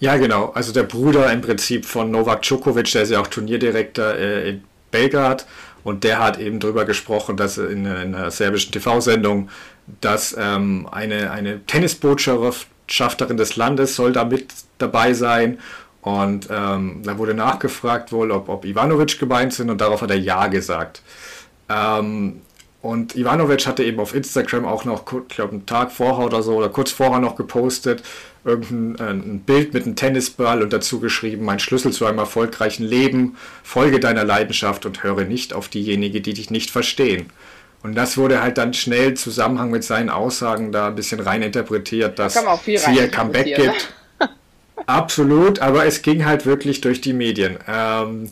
Ja, 0.00 0.16
genau. 0.16 0.50
Also 0.50 0.72
der 0.72 0.84
Bruder 0.84 1.32
im 1.32 1.40
Prinzip 1.40 1.84
von 1.84 2.10
Novak 2.10 2.42
Djokovic, 2.42 2.92
der 2.92 3.02
ist 3.02 3.10
ja 3.10 3.20
auch 3.20 3.26
Turnierdirektor 3.26 4.14
äh, 4.14 4.50
in 4.50 4.64
Belgrad 4.90 5.46
und 5.82 6.04
der 6.04 6.20
hat 6.20 6.38
eben 6.38 6.60
darüber 6.60 6.84
gesprochen, 6.84 7.36
dass 7.36 7.58
in, 7.58 7.84
in 7.84 8.14
einer 8.14 8.30
serbischen 8.30 8.72
TV-Sendung, 8.72 9.50
dass 10.00 10.36
ähm, 10.38 10.88
eine, 10.90 11.32
eine 11.32 11.64
Tennisbotschaft 11.66 12.68
Botschafterin 12.88 13.36
des 13.36 13.56
Landes 13.56 13.94
soll 13.94 14.12
da 14.12 14.24
mit 14.24 14.48
dabei 14.78 15.12
sein. 15.12 15.58
Und 16.00 16.48
ähm, 16.50 17.02
da 17.04 17.18
wurde 17.18 17.34
nachgefragt 17.34 18.12
wohl, 18.12 18.30
ob, 18.30 18.48
ob 18.48 18.64
Ivanovic 18.64 19.18
gemeint 19.18 19.52
sind 19.52 19.68
und 19.68 19.80
darauf 19.80 20.00
hat 20.00 20.10
er 20.10 20.18
Ja 20.18 20.46
gesagt. 20.46 21.02
Ähm, 21.68 22.42
und 22.80 23.16
Ivanovic 23.16 23.66
hatte 23.66 23.82
eben 23.82 23.98
auf 23.98 24.14
Instagram 24.14 24.64
auch 24.64 24.84
noch, 24.84 25.04
ich 25.28 25.34
glaube, 25.34 25.52
einen 25.52 25.66
Tag 25.66 25.90
vorher 25.90 26.26
oder 26.26 26.42
so 26.42 26.56
oder 26.56 26.68
kurz 26.68 26.92
vorher 26.92 27.18
noch 27.18 27.34
gepostet, 27.34 28.04
irgendein 28.44 29.20
äh, 29.20 29.38
Bild 29.44 29.74
mit 29.74 29.84
einem 29.84 29.96
Tennisball 29.96 30.62
und 30.62 30.72
dazu 30.72 31.00
geschrieben, 31.00 31.44
mein 31.44 31.58
Schlüssel 31.58 31.92
zu 31.92 32.06
einem 32.06 32.18
erfolgreichen 32.18 32.84
Leben, 32.84 33.36
folge 33.64 33.98
deiner 33.98 34.24
Leidenschaft 34.24 34.86
und 34.86 35.02
höre 35.02 35.24
nicht 35.24 35.52
auf 35.52 35.68
diejenigen, 35.68 36.22
die 36.22 36.34
dich 36.34 36.50
nicht 36.50 36.70
verstehen. 36.70 37.30
Und 37.82 37.94
das 37.94 38.16
wurde 38.16 38.42
halt 38.42 38.58
dann 38.58 38.74
schnell 38.74 39.10
im 39.10 39.16
Zusammenhang 39.16 39.70
mit 39.70 39.84
seinen 39.84 40.08
Aussagen 40.08 40.72
da 40.72 40.88
ein 40.88 40.94
bisschen 40.94 41.20
reininterpretiert, 41.20 42.18
dass 42.18 42.34
da 42.34 42.58
sie 42.64 42.94
ihr 42.94 43.08
Comeback 43.08 43.56
gibt. 43.56 43.92
Absolut, 44.86 45.58
aber 45.60 45.84
es 45.84 46.02
ging 46.02 46.24
halt 46.24 46.46
wirklich 46.46 46.80
durch 46.80 47.00
die 47.00 47.12
Medien. 47.12 47.58
Ähm, 47.68 48.30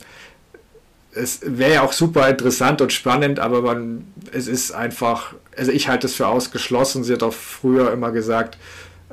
es 1.16 1.40
wäre 1.42 1.75
ja 1.75 1.82
auch 1.82 1.92
super 1.92 2.28
interessant 2.28 2.80
und 2.80 2.92
spannend, 2.92 3.40
aber 3.40 3.62
man, 3.62 4.06
es 4.32 4.46
ist 4.46 4.73
einfach 4.73 5.35
also 5.56 5.73
ich 5.73 5.88
halte 5.88 6.06
es 6.06 6.14
für 6.14 6.28
ausgeschlossen. 6.28 7.02
Sie 7.04 7.12
hat 7.12 7.23
auch 7.23 7.32
früher 7.32 7.92
immer 7.92 8.12
gesagt, 8.12 8.58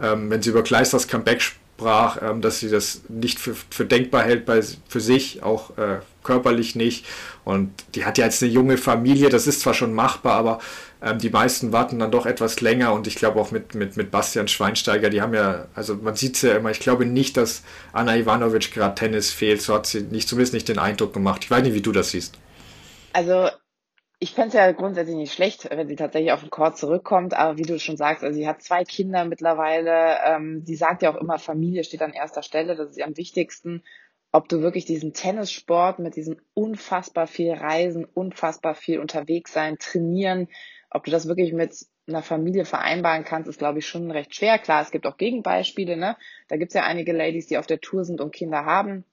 ähm, 0.02 0.30
wenn 0.30 0.42
sie 0.42 0.50
über 0.50 0.64
Kleisters 0.64 1.08
Comeback 1.08 1.42
sprach, 1.76 2.22
ähm, 2.22 2.42
dass 2.42 2.60
sie 2.60 2.70
das 2.70 3.02
nicht 3.10 3.40
für, 3.40 3.56
für 3.70 3.86
denkbar 3.86 4.24
hält 4.24 4.46
bei, 4.46 4.62
für 4.88 5.00
sich, 5.00 5.44
auch 5.44 5.78
äh, 5.78 6.00
körperlich 6.24 6.76
nicht. 6.76 7.06
Und 7.44 7.72
die 7.96 8.06
hat 8.06 8.18
ja 8.18 8.26
jetzt 8.26 8.42
eine 8.42 8.52
junge 8.52 8.78
Familie, 8.78 9.30
das 9.30 9.48
ist 9.48 9.62
zwar 9.62 9.74
schon 9.74 9.94
machbar, 9.94 10.36
aber 10.36 10.60
ähm, 11.02 11.20
die 11.20 11.30
meisten 11.30 11.74
warten 11.74 12.00
dann 12.00 12.12
doch 12.12 12.26
etwas 12.26 12.62
länger 12.62 12.94
und 12.94 13.08
ich 13.08 13.16
glaube 13.16 13.40
auch 13.40 13.52
mit, 13.52 13.76
mit, 13.76 13.98
mit 13.98 14.12
Bastian 14.12 14.48
Schweinsteiger, 14.48 15.10
die 15.10 15.22
haben 15.22 15.34
ja, 15.34 15.66
also 15.76 15.96
man 15.96 16.16
sieht 16.16 16.36
es 16.36 16.44
ja 16.44 16.56
immer, 16.56 16.72
ich 16.72 16.80
glaube 16.80 17.06
nicht, 17.06 17.36
dass 17.36 17.64
Anna 17.92 18.16
Ivanovic 18.16 18.74
gerade 18.74 18.96
Tennis 18.96 19.32
fehlt, 19.32 19.62
so 19.62 19.74
hat 19.74 19.86
sie 19.86 20.02
nicht, 20.02 20.30
zumindest 20.30 20.54
nicht 20.54 20.70
den 20.70 20.80
Eindruck 20.80 21.14
gemacht. 21.14 21.42
Ich 21.44 21.52
weiß 21.52 21.64
nicht, 21.64 21.74
wie 21.74 21.82
du 21.82 21.92
das 21.92 22.12
siehst. 22.12 22.36
Also 23.12 23.50
ich 24.24 24.32
fände 24.32 24.48
es 24.48 24.54
ja 24.54 24.72
grundsätzlich 24.72 25.18
nicht 25.18 25.34
schlecht, 25.34 25.70
wenn 25.70 25.90
sie 25.90 25.98
tatsächlich 25.98 26.32
auf 26.32 26.40
den 26.40 26.50
Court 26.50 26.78
zurückkommt, 26.78 27.34
aber 27.34 27.58
wie 27.58 27.64
du 27.64 27.78
schon 27.78 27.98
sagst, 27.98 28.24
also 28.24 28.34
sie 28.34 28.48
hat 28.48 28.62
zwei 28.62 28.86
Kinder 28.86 29.26
mittlerweile, 29.26 30.18
ähm, 30.26 30.64
sie 30.66 30.76
sagt 30.76 31.02
ja 31.02 31.14
auch 31.14 31.20
immer, 31.20 31.40
Familie 31.40 31.84
steht 31.84 32.02
an 32.02 32.14
erster 32.14 32.42
Stelle, 32.42 32.78
das 32.78 32.92
ist 32.92 32.98
ihr 32.98 33.06
am 33.06 33.18
wichtigsten. 33.18 33.84
Ob 34.32 34.48
du 34.48 34.62
wirklich 34.62 34.86
diesen 34.86 35.14
Tennissport 35.14 36.00
mit 36.00 36.16
diesem 36.16 36.38
unfassbar 36.54 37.28
viel 37.28 37.52
Reisen, 37.52 38.06
unfassbar 38.06 38.76
viel 38.76 39.00
unterwegs 39.00 39.52
sein, 39.52 39.78
trainieren, 39.78 40.48
ob 40.90 41.04
du 41.04 41.12
das 41.12 41.28
wirklich 41.28 41.52
mit 41.52 41.86
einer 42.08 42.24
Familie 42.24 42.64
vereinbaren 42.64 43.26
kannst, 43.26 43.50
ist, 43.50 43.60
glaube 43.60 43.80
ich, 43.80 43.88
schon 43.88 44.10
recht 44.10 44.34
schwer. 44.34 44.58
Klar, 44.58 44.84
es 44.84 44.92
gibt 44.92 45.06
auch 45.06 45.18
Gegenbeispiele, 45.18 45.98
ne? 45.98 46.16
Da 46.48 46.56
gibt 46.56 46.70
es 46.70 46.76
ja 46.76 46.84
einige 46.84 47.12
Ladies, 47.12 47.48
die 47.48 47.58
auf 47.58 47.68
der 47.68 47.82
Tour 47.82 48.06
sind 48.06 48.22
und 48.22 48.34
Kinder 48.34 48.64
haben. 48.64 49.04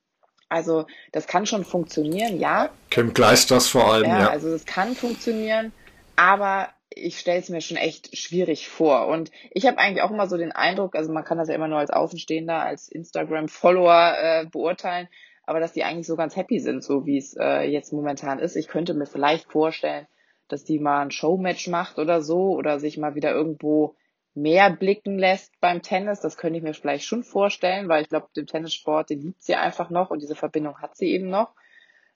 Also 0.50 0.86
das 1.12 1.26
kann 1.26 1.46
schon 1.46 1.64
funktionieren, 1.64 2.38
ja. 2.38 2.70
Kim 2.90 3.14
Kleisters 3.14 3.68
vor 3.68 3.92
allem, 3.92 4.10
ja. 4.10 4.18
ja. 4.18 4.30
Also 4.30 4.48
es 4.48 4.66
kann 4.66 4.94
funktionieren, 4.94 5.72
aber 6.16 6.68
ich 6.90 7.20
stelle 7.20 7.38
es 7.38 7.48
mir 7.48 7.60
schon 7.60 7.76
echt 7.76 8.16
schwierig 8.18 8.68
vor. 8.68 9.06
Und 9.06 9.30
ich 9.52 9.66
habe 9.66 9.78
eigentlich 9.78 10.02
auch 10.02 10.10
immer 10.10 10.26
so 10.26 10.36
den 10.36 10.50
Eindruck, 10.50 10.96
also 10.96 11.12
man 11.12 11.24
kann 11.24 11.38
das 11.38 11.48
ja 11.48 11.54
immer 11.54 11.68
nur 11.68 11.78
als 11.78 11.90
Außenstehender, 11.90 12.60
als 12.60 12.88
Instagram-Follower 12.88 14.14
äh, 14.18 14.46
beurteilen, 14.46 15.08
aber 15.44 15.60
dass 15.60 15.72
die 15.72 15.84
eigentlich 15.84 16.08
so 16.08 16.16
ganz 16.16 16.34
happy 16.34 16.58
sind, 16.58 16.82
so 16.82 17.06
wie 17.06 17.16
es 17.16 17.36
äh, 17.38 17.62
jetzt 17.62 17.92
momentan 17.92 18.40
ist. 18.40 18.56
Ich 18.56 18.66
könnte 18.66 18.94
mir 18.94 19.06
vielleicht 19.06 19.50
vorstellen, 19.50 20.06
dass 20.48 20.64
die 20.64 20.80
mal 20.80 21.02
ein 21.02 21.12
Showmatch 21.12 21.68
macht 21.68 21.98
oder 21.98 22.22
so 22.22 22.56
oder 22.56 22.80
sich 22.80 22.98
mal 22.98 23.14
wieder 23.14 23.30
irgendwo 23.30 23.94
mehr 24.34 24.70
blicken 24.70 25.18
lässt 25.18 25.58
beim 25.60 25.82
Tennis. 25.82 26.20
Das 26.20 26.36
könnte 26.36 26.58
ich 26.58 26.62
mir 26.62 26.74
vielleicht 26.74 27.04
schon 27.04 27.22
vorstellen, 27.22 27.88
weil 27.88 28.02
ich 28.02 28.08
glaube, 28.08 28.28
den 28.36 28.46
Tennissport, 28.46 29.10
den 29.10 29.20
liebt 29.20 29.42
sie 29.42 29.54
einfach 29.54 29.90
noch 29.90 30.10
und 30.10 30.22
diese 30.22 30.36
Verbindung 30.36 30.78
hat 30.78 30.96
sie 30.96 31.12
eben 31.12 31.28
noch. 31.28 31.54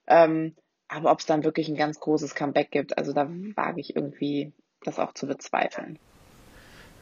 Ähm, 0.06 0.54
aber 0.88 1.11
ob 1.11 1.21
es 1.21 1.26
dann 1.26 1.44
wirklich 1.44 1.68
ein 1.68 1.76
ganz 1.76 1.99
großes 1.99 2.35
Comeback 2.35 2.71
gibt, 2.71 2.99
also 2.99 3.12
da 3.12 3.28
wage 3.28 3.80
ich 3.80 3.97
irgendwie 3.97 4.52
das 4.83 4.99
auch 4.99 5.12
zu 5.14 5.26
bezweifeln. 5.26 5.99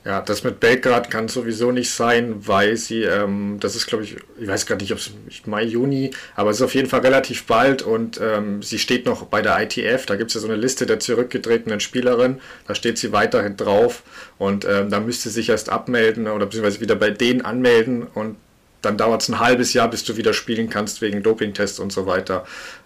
Ja, 0.05 0.21
das 0.21 0.43
mit 0.43 0.59
Belgrad 0.59 1.11
kann 1.11 1.29
sowieso 1.29 1.71
nicht 1.71 1.91
sein, 1.91 2.35
weil 2.49 2.77
sie, 2.77 3.05
ähm, 3.05 3.59
das 3.61 3.77
ist 3.77 3.87
glaube 3.87 4.03
ich, 4.03 4.17
ich 4.41 4.49
weiß 4.49 4.67
gar 4.67 4.75
nicht, 4.75 4.91
ob 4.91 4.99
es 4.99 5.13
Mai, 5.47 5.63
Juni, 5.63 6.11
aber 6.35 6.51
es 6.51 6.57
ist 6.57 6.63
auf 6.63 6.75
jeden 6.75 6.89
Fall 6.89 7.01
relativ 7.01 7.47
bald 7.47 7.83
und 7.83 8.21
ähm, 8.21 8.63
sie 8.63 8.81
steht 8.81 9.07
noch 9.07 9.27
bei 9.27 9.43
der 9.43 9.63
ITF, 9.63 10.05
da 10.07 10.17
gibt 10.17 10.31
es 10.31 10.35
ja 10.35 10.41
so 10.41 10.49
eine 10.49 10.57
Liste 10.57 10.87
der 10.87 10.99
zurückgetretenen 10.99 11.79
Spielerinnen, 11.79 12.41
da 12.67 12.75
steht 12.75 12.99
sie 12.99 13.13
weiterhin 13.13 13.57
drauf 13.57 14.03
und 14.39 14.65
ähm, 14.65 14.91
da 14.91 14.99
müsste 14.99 15.29
sie 15.29 15.37
sich 15.37 15.51
erst 15.51 15.69
abmelden 15.69 16.27
oder 16.27 16.47
beziehungsweise 16.47 16.81
wieder 16.81 16.97
bei 16.97 17.11
denen 17.11 17.43
anmelden 17.43 18.03
und 18.03 18.37
dann 18.83 18.97
dauert 18.97 19.23
es 19.23 19.29
ein 19.29 19.41
halbes 19.41 19.73
Jahr, 19.73 19.89
bis 19.89 20.05
du 20.05 20.17
wieder 20.17 20.35
spielen 20.35 20.69
kannst 20.69 21.01
wegen 21.01 21.23
Dopingtests 21.23 21.79
und 21.79 21.93
so 21.93 22.07
weiter. 22.07 22.45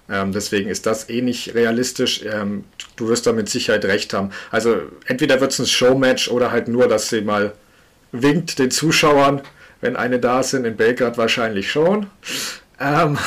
Ähm, 0.09 0.33
deswegen 0.33 0.71
ist 0.71 0.87
das 0.87 1.09
eh 1.09 1.23
nicht 1.23 1.55
realistisch. 1.55 2.23
Ähm, 2.25 2.65
du 2.97 3.09
wirst 3.09 3.27
da 3.27 3.33
mit 3.33 3.49
Sicherheit 3.49 3.85
recht 3.85 4.13
haben. 4.13 4.31
Also 4.51 4.83
entweder 5.07 5.41
wird 5.41 5.53
es 5.53 5.59
ein 5.59 5.67
Showmatch 5.67 6.29
oder 6.29 6.53
halt 6.53 6.69
nur, 6.69 6.87
dass 6.87 7.09
sie 7.09 7.23
mal 7.23 7.53
winkt 8.13 8.59
den 8.59 8.71
Zuschauern, 8.71 9.43
wenn 9.81 9.97
eine 9.97 10.21
da 10.21 10.43
sind. 10.43 10.65
In 10.65 10.77
Belgrad 10.77 11.19
wahrscheinlich 11.19 11.71
schon. 11.71 12.07
Ähm, 12.79 13.19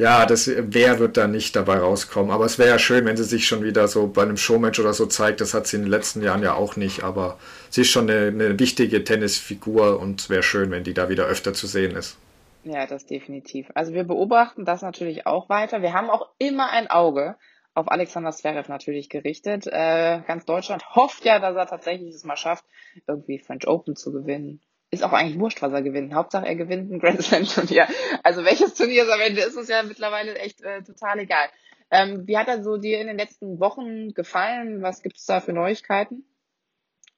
ja, 0.00 0.24
das, 0.24 0.50
wer 0.56 0.98
wird 0.98 1.18
da 1.18 1.28
nicht 1.28 1.54
dabei 1.54 1.76
rauskommen? 1.76 2.30
Aber 2.30 2.46
es 2.46 2.58
wäre 2.58 2.70
ja 2.70 2.78
schön, 2.78 3.04
wenn 3.04 3.18
sie 3.18 3.24
sich 3.24 3.46
schon 3.46 3.62
wieder 3.62 3.86
so 3.86 4.06
bei 4.06 4.22
einem 4.22 4.38
Showmatch 4.38 4.80
oder 4.80 4.94
so 4.94 5.04
zeigt. 5.04 5.42
Das 5.42 5.52
hat 5.52 5.66
sie 5.66 5.76
in 5.76 5.82
den 5.82 5.90
letzten 5.90 6.22
Jahren 6.22 6.42
ja 6.42 6.54
auch 6.54 6.76
nicht. 6.76 7.04
Aber 7.04 7.38
sie 7.68 7.82
ist 7.82 7.90
schon 7.90 8.08
eine, 8.08 8.28
eine 8.28 8.58
wichtige 8.58 9.04
Tennisfigur 9.04 10.00
und 10.00 10.22
es 10.22 10.30
wäre 10.30 10.42
schön, 10.42 10.70
wenn 10.70 10.84
die 10.84 10.94
da 10.94 11.10
wieder 11.10 11.26
öfter 11.26 11.52
zu 11.52 11.66
sehen 11.66 11.96
ist. 11.96 12.16
Ja, 12.64 12.86
das 12.86 13.04
definitiv. 13.04 13.68
Also 13.74 13.92
wir 13.92 14.04
beobachten 14.04 14.64
das 14.64 14.80
natürlich 14.80 15.26
auch 15.26 15.50
weiter. 15.50 15.82
Wir 15.82 15.92
haben 15.92 16.08
auch 16.08 16.30
immer 16.38 16.70
ein 16.70 16.88
Auge 16.88 17.36
auf 17.74 17.90
Alexander 17.90 18.32
Zverev 18.32 18.70
natürlich 18.70 19.10
gerichtet. 19.10 19.66
Äh, 19.66 20.22
ganz 20.26 20.46
Deutschland 20.46 20.94
hofft 20.94 21.26
ja, 21.26 21.40
dass 21.40 21.56
er 21.56 21.66
tatsächlich 21.66 22.14
es 22.14 22.24
mal 22.24 22.38
schafft, 22.38 22.64
irgendwie 23.06 23.38
French 23.38 23.68
Open 23.68 23.96
zu 23.96 24.12
gewinnen. 24.12 24.62
Ist 24.92 25.04
auch 25.04 25.12
eigentlich 25.12 25.38
wurscht, 25.38 25.62
was 25.62 25.72
er 25.72 25.82
gewinnt. 25.82 26.14
Hauptsache 26.14 26.46
er 26.46 26.56
gewinnt 26.56 26.90
ein 26.90 26.98
Grand 26.98 27.22
Slam 27.22 27.44
Turnier. 27.44 27.86
Also 28.24 28.44
welches 28.44 28.74
Turnier 28.74 29.04
es 29.04 29.10
am 29.10 29.20
Ende 29.20 29.40
ist, 29.42 29.56
ist 29.56 29.70
ja 29.70 29.82
mittlerweile 29.82 30.34
echt 30.36 30.62
äh, 30.62 30.82
total 30.82 31.20
egal. 31.20 31.48
Ähm, 31.90 32.26
wie 32.26 32.36
hat 32.36 32.48
er 32.48 32.62
so 32.62 32.76
dir 32.76 33.00
in 33.00 33.06
den 33.06 33.18
letzten 33.18 33.60
Wochen 33.60 34.14
gefallen? 34.14 34.82
Was 34.82 35.02
gibt's 35.02 35.26
da 35.26 35.40
für 35.40 35.52
Neuigkeiten? 35.52 36.24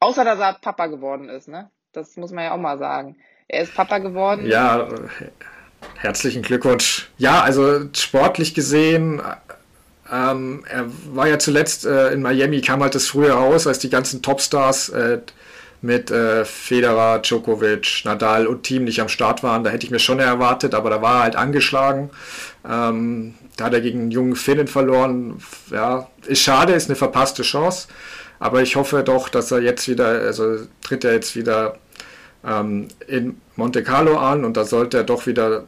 Außer 0.00 0.25
dass 0.25 0.38
er 0.38 0.55
Papa 0.55 0.87
geworden 0.87 1.29
ist, 1.29 1.49
ne? 1.49 1.71
Das 1.93 2.17
muss 2.17 2.33
man 2.33 2.45
ja 2.45 2.52
auch 2.52 2.59
mal 2.59 2.79
sagen. 2.79 3.17
Er 3.49 3.62
ist 3.62 3.75
Papa 3.75 3.99
geworden. 3.99 4.47
Ja, 4.47 4.88
herzlichen 5.97 6.43
Glückwunsch. 6.43 7.11
Ja, 7.19 7.43
also 7.43 7.88
sportlich 7.93 8.55
gesehen, 8.55 9.21
ähm, 10.11 10.64
er 10.69 10.87
war 11.14 11.29
ja 11.29 11.38
zuletzt 11.38 11.85
äh, 11.85 12.12
in 12.12 12.23
Miami, 12.23 12.61
kam 12.61 12.83
halt 12.83 12.95
das 12.95 13.07
früher 13.07 13.35
raus, 13.35 13.67
als 13.67 13.79
die 13.79 13.91
ganzen 13.91 14.23
Topstars 14.23 14.88
äh, 14.91 15.21
mit 15.83 16.11
äh, 16.11 16.45
Federer, 16.45 17.19
Djokovic, 17.19 18.03
Nadal 18.05 18.47
und 18.47 18.62
Team 18.62 18.85
nicht 18.85 19.01
am 19.01 19.09
Start 19.09 19.43
waren. 19.43 19.65
Da 19.65 19.71
hätte 19.71 19.85
ich 19.85 19.91
mir 19.91 19.99
schon 19.99 20.21
erwartet, 20.21 20.75
aber 20.75 20.91
da 20.91 21.03
war 21.03 21.17
er 21.17 21.23
halt 21.25 21.37
angeschlagen. 21.37 22.11
Ähm, 22.69 23.35
da 23.57 23.67
hat 23.67 23.75
er 23.75 23.81
gegen 23.81 24.01
einen 24.01 24.11
jungen 24.12 24.37
Finnen 24.37 24.69
verloren. 24.69 25.43
Ja, 25.71 26.09
ist 26.25 26.43
schade, 26.43 26.73
ist 26.73 26.89
eine 26.89 26.97
verpasste 26.97 27.43
Chance. 27.43 27.89
Aber 28.39 28.62
ich 28.62 28.77
hoffe 28.77 29.03
doch, 29.03 29.29
dass 29.29 29.51
er 29.51 29.61
jetzt 29.61 29.89
wieder, 29.89 30.07
also 30.07 30.57
tritt 30.83 31.05
er 31.05 31.15
jetzt 31.15 31.37
wieder 31.37 31.77
ähm, 32.45 32.89
in 33.07 33.41
Monte 33.57 33.83
Carlo 33.83 34.19
an 34.19 34.45
und 34.45 34.57
da 34.57 34.65
sollte 34.65 34.99
er 34.99 35.05
doch 35.05 35.27
wieder 35.27 35.65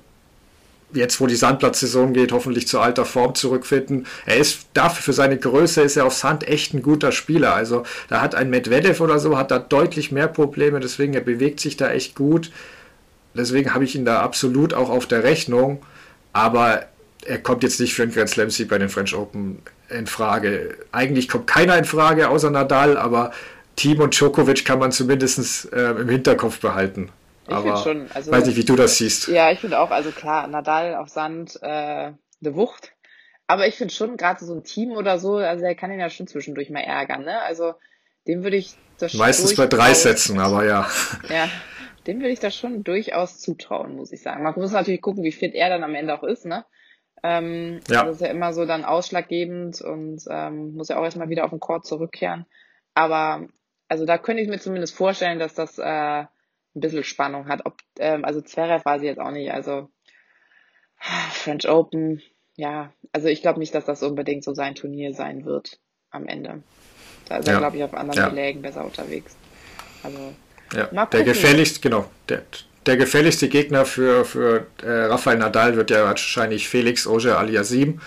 jetzt 0.95 1.21
wo 1.21 1.27
die 1.27 1.35
Sandplatzsaison 1.35 2.13
geht, 2.13 2.33
hoffentlich 2.33 2.69
zu 2.69 2.81
alter 2.81 3.05
Form 3.05 3.35
zurückfinden. 3.35 4.07
Er 4.27 4.37
ist 4.37 4.67
dafür 4.75 5.03
für 5.03 5.13
seine 5.13 5.39
Größe 5.39 5.83
ist 5.83 5.97
er 5.97 6.07
auf 6.07 6.15
Sand 6.15 6.47
echt 6.49 6.75
ein 6.75 6.83
guter 6.83 7.13
Spieler. 7.13 7.55
Also 7.55 7.85
da 8.09 8.21
hat 8.21 8.35
ein 8.35 8.51
Medvedev 8.51 9.01
oder 9.01 9.19
so 9.19 9.37
hat 9.37 9.51
da 9.51 9.59
deutlich 9.59 10.13
mehr 10.13 10.29
Probleme, 10.29 10.81
deswegen 10.81 11.15
er 11.15 11.21
bewegt 11.21 11.61
sich 11.61 11.77
da 11.77 11.91
echt 11.91 12.15
gut. 12.15 12.51
Deswegen 13.35 13.75
habe 13.75 13.85
ich 13.85 13.95
ihn 13.97 14.05
da 14.05 14.21
absolut 14.21 14.75
auch 14.75 14.91
auf 14.91 15.07
der 15.07 15.25
Rechnung, 15.25 15.83
aber 16.33 16.85
er 17.27 17.39
kommt 17.39 17.63
jetzt 17.63 17.81
nicht 17.81 17.95
für 17.95 18.03
einen 18.03 18.13
Grand 18.13 18.29
Slam 18.29 18.51
Sieg 18.51 18.69
bei 18.69 18.79
den 18.79 18.89
French 18.89 19.15
Open 19.15 19.59
in 19.89 20.07
Frage. 20.07 20.77
Eigentlich 20.93 21.29
kommt 21.29 21.47
keiner 21.47 21.77
in 21.77 21.85
Frage 21.85 22.29
außer 22.29 22.51
Nadal, 22.51 22.97
aber 22.97 23.33
Team 23.77 24.01
und 24.01 24.19
Djokovic 24.19 24.65
kann 24.65 24.79
man 24.79 24.93
zumindest 24.93 25.73
äh, 25.73 25.91
im 25.93 26.09
Hinterkopf 26.09 26.61
behalten. 26.61 27.11
Ich 27.47 27.55
Aber 27.55 27.77
schon, 27.77 28.09
also, 28.15 28.33
weiß 28.33 28.47
nicht, 28.47 28.57
wie 28.57 28.65
du 28.65 28.77
das 28.77 28.99
siehst. 28.99 29.29
Ja, 29.29 29.51
ich 29.51 29.61
finde 29.61 29.79
auch, 29.79 29.91
also 29.91 30.11
klar, 30.11 30.47
Nadal 30.47 30.95
auf 30.95 31.09
Sand, 31.09 31.59
äh, 31.63 31.67
eine 31.67 32.17
Wucht. 32.43 32.93
Aber 33.47 33.67
ich 33.67 33.75
finde 33.75 33.93
schon, 33.93 34.17
gerade 34.17 34.43
so 34.45 34.55
ein 34.55 34.65
Team 34.65 34.93
oder 34.93 35.19
so, 35.19 35.37
also 35.37 35.63
der 35.63 35.75
kann 35.75 35.93
ihn 35.93 36.01
ja 36.01 36.09
schon 36.09 36.27
zwischendurch 36.27 36.71
mal 36.71 36.81
ärgern, 36.81 37.25
ne? 37.25 37.43
Also 37.43 37.75
dem 38.27 38.43
würde 38.43 38.57
ich 38.57 38.75
das 38.99 39.13
Meistens 39.15 39.55
bei 39.55 39.67
drei 39.67 39.93
Sätzen, 39.93 40.39
aber 40.39 40.65
ja. 40.65 40.89
Ja, 41.29 41.51
dem 42.07 42.21
würde 42.21 42.31
ich 42.31 42.41
das 42.41 42.57
schon 42.57 42.85
durchaus 42.85 43.41
zutrauen, 43.41 43.97
muss 43.97 44.13
ich 44.13 44.23
sagen. 44.23 44.43
Man 44.43 44.55
muss 44.57 44.73
natürlich 44.73 45.03
gucken, 45.03 45.25
wie 45.25 45.33
fit 45.33 45.55
er 45.55 45.69
dann 45.69 45.85
am 45.85 45.95
Ende 45.95 46.15
auch 46.15 46.23
ist, 46.23 46.47
ne? 46.47 46.65
Ähm, 47.23 47.81
ja. 47.89 48.05
Das 48.05 48.17
ist 48.17 48.21
ja 48.23 48.29
immer 48.29 48.53
so 48.53 48.65
dann 48.65 48.85
ausschlaggebend 48.85 49.81
und 49.83 50.23
ähm, 50.29 50.75
muss 50.75 50.89
ja 50.89 50.99
auch 50.99 51.05
erstmal 51.05 51.31
wieder 51.31 51.45
auf 51.45 51.51
den 51.51 51.61
Court 51.61 51.87
zurückkehren. 51.87 52.47
Aber 52.95 53.47
also 53.89 54.07
da 54.07 54.19
könnte 54.19 54.43
ich 54.43 54.49
mir 54.49 54.59
zumindest 54.59 54.95
vorstellen, 54.95 55.39
dass 55.39 55.55
das 55.55 55.79
äh, 55.79 56.25
ein 56.75 56.81
bisschen 56.81 57.05
Spannung 57.05 57.49
hat. 57.49 57.65
Ob, 57.65 57.77
ähm, 57.99 58.25
also 58.25 58.41
Zverev 58.41 58.85
weiß 58.85 59.03
ich 59.03 59.09
jetzt 59.09 59.21
auch 59.21 59.31
nicht. 59.31 59.53
Also 59.53 59.89
French 61.33 61.69
Open, 61.69 62.23
ja, 62.57 62.93
also 63.13 63.29
ich 63.29 63.43
glaube 63.43 63.59
nicht, 63.59 63.75
dass 63.75 63.85
das 63.85 64.03
unbedingt 64.03 64.45
so 64.45 64.55
sein 64.55 64.75
Turnier 64.75 65.13
sein 65.13 65.45
wird 65.45 65.79
am 66.11 66.27
Ende. 66.27 66.63
Da 67.29 67.39
ist 67.39 67.49
ja. 67.49 67.55
er, 67.55 67.59
glaube 67.59 67.77
ich, 67.77 67.85
auf 67.85 67.95
anderen 67.95 68.21
ja. 68.21 68.29
Belägen 68.29 68.63
besser 68.63 68.85
unterwegs. 68.85 69.37
Also, 70.03 70.35
ja. 70.75 71.07
der 71.07 71.25
gefährlichste, 71.25 71.81
genau, 71.81 72.11
der, 72.29 72.43
der 72.87 72.97
gefährlichste 72.97 73.49
Gegner 73.49 73.85
für, 73.85 74.25
für 74.25 74.67
äh, 74.83 75.07
Rafael 75.07 75.39
Nadal 75.39 75.77
wird 75.77 75.91
ja 75.91 76.05
wahrscheinlich 76.05 76.69
Felix 76.69 77.07
Auger 77.07 77.39
aliasim, 77.39 78.01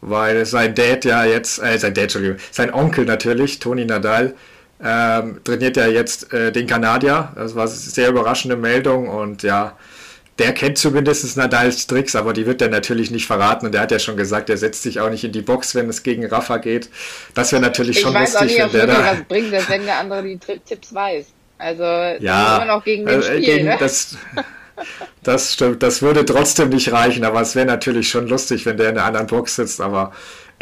weil 0.00 0.46
sein 0.46 0.74
Dad 0.74 1.04
ja 1.04 1.24
jetzt, 1.24 1.62
äh, 1.62 1.78
sein 1.78 1.94
Dad, 1.94 2.04
Entschuldigung, 2.04 2.38
sein 2.50 2.72
Onkel 2.72 3.04
natürlich, 3.04 3.58
Toni 3.58 3.84
Nadal, 3.84 4.34
ähm, 4.84 5.40
trainiert 5.44 5.76
ja 5.76 5.86
jetzt 5.86 6.32
äh, 6.32 6.52
den 6.52 6.66
Kanadier. 6.66 7.32
Das 7.34 7.54
war 7.54 7.62
eine 7.62 7.70
sehr 7.70 8.08
überraschende 8.08 8.56
Meldung 8.56 9.08
und 9.08 9.42
ja, 9.42 9.76
der 10.38 10.52
kennt 10.52 10.78
zumindest 10.78 11.36
Nadals 11.36 11.86
Tricks, 11.86 12.16
aber 12.16 12.32
die 12.32 12.46
wird 12.46 12.62
er 12.62 12.68
natürlich 12.68 13.10
nicht 13.10 13.26
verraten. 13.26 13.66
Und 13.66 13.74
er 13.74 13.82
hat 13.82 13.90
ja 13.90 13.98
schon 13.98 14.16
gesagt, 14.16 14.50
er 14.50 14.56
setzt 14.56 14.82
sich 14.82 14.98
auch 14.98 15.10
nicht 15.10 15.24
in 15.24 15.32
die 15.32 15.42
Box, 15.42 15.74
wenn 15.74 15.88
es 15.88 16.02
gegen 16.02 16.26
Rafa 16.26 16.56
geht. 16.56 16.88
Das 17.34 17.52
wäre 17.52 17.62
natürlich 17.62 18.00
schon 18.00 18.14
lustig, 18.14 18.58
wenn 18.58 18.72
der 18.72 18.82
Ich 18.84 18.88
weiß 18.88 18.98
auch 18.98 19.02
nicht, 19.02 19.10
ob 19.12 19.18
was 19.18 19.28
bringt, 19.28 19.68
wenn 19.68 19.84
der 19.84 19.98
andere 19.98 20.22
die 20.22 20.38
Tipps 20.38 20.94
weiß. 20.94 21.26
Also 21.58 21.84
ja, 21.84 22.56
immer 22.56 22.74
noch 22.74 22.84
gegen 22.84 23.06
den 23.06 23.20
äh, 23.20 23.22
Spiel, 23.22 23.40
gegen 23.40 23.64
ne? 23.66 23.76
das, 23.78 24.16
das 25.22 25.52
stimmt. 25.52 25.82
Das 25.82 26.02
würde 26.02 26.24
trotzdem 26.24 26.70
nicht 26.70 26.90
reichen, 26.90 27.24
aber 27.24 27.40
es 27.40 27.54
wäre 27.54 27.66
natürlich 27.66 28.08
schon 28.08 28.26
lustig, 28.26 28.66
wenn 28.66 28.76
der 28.76 28.88
in 28.88 28.98
einer 28.98 29.06
anderen 29.06 29.28
Box 29.28 29.56
sitzt. 29.56 29.80
Aber 29.80 30.12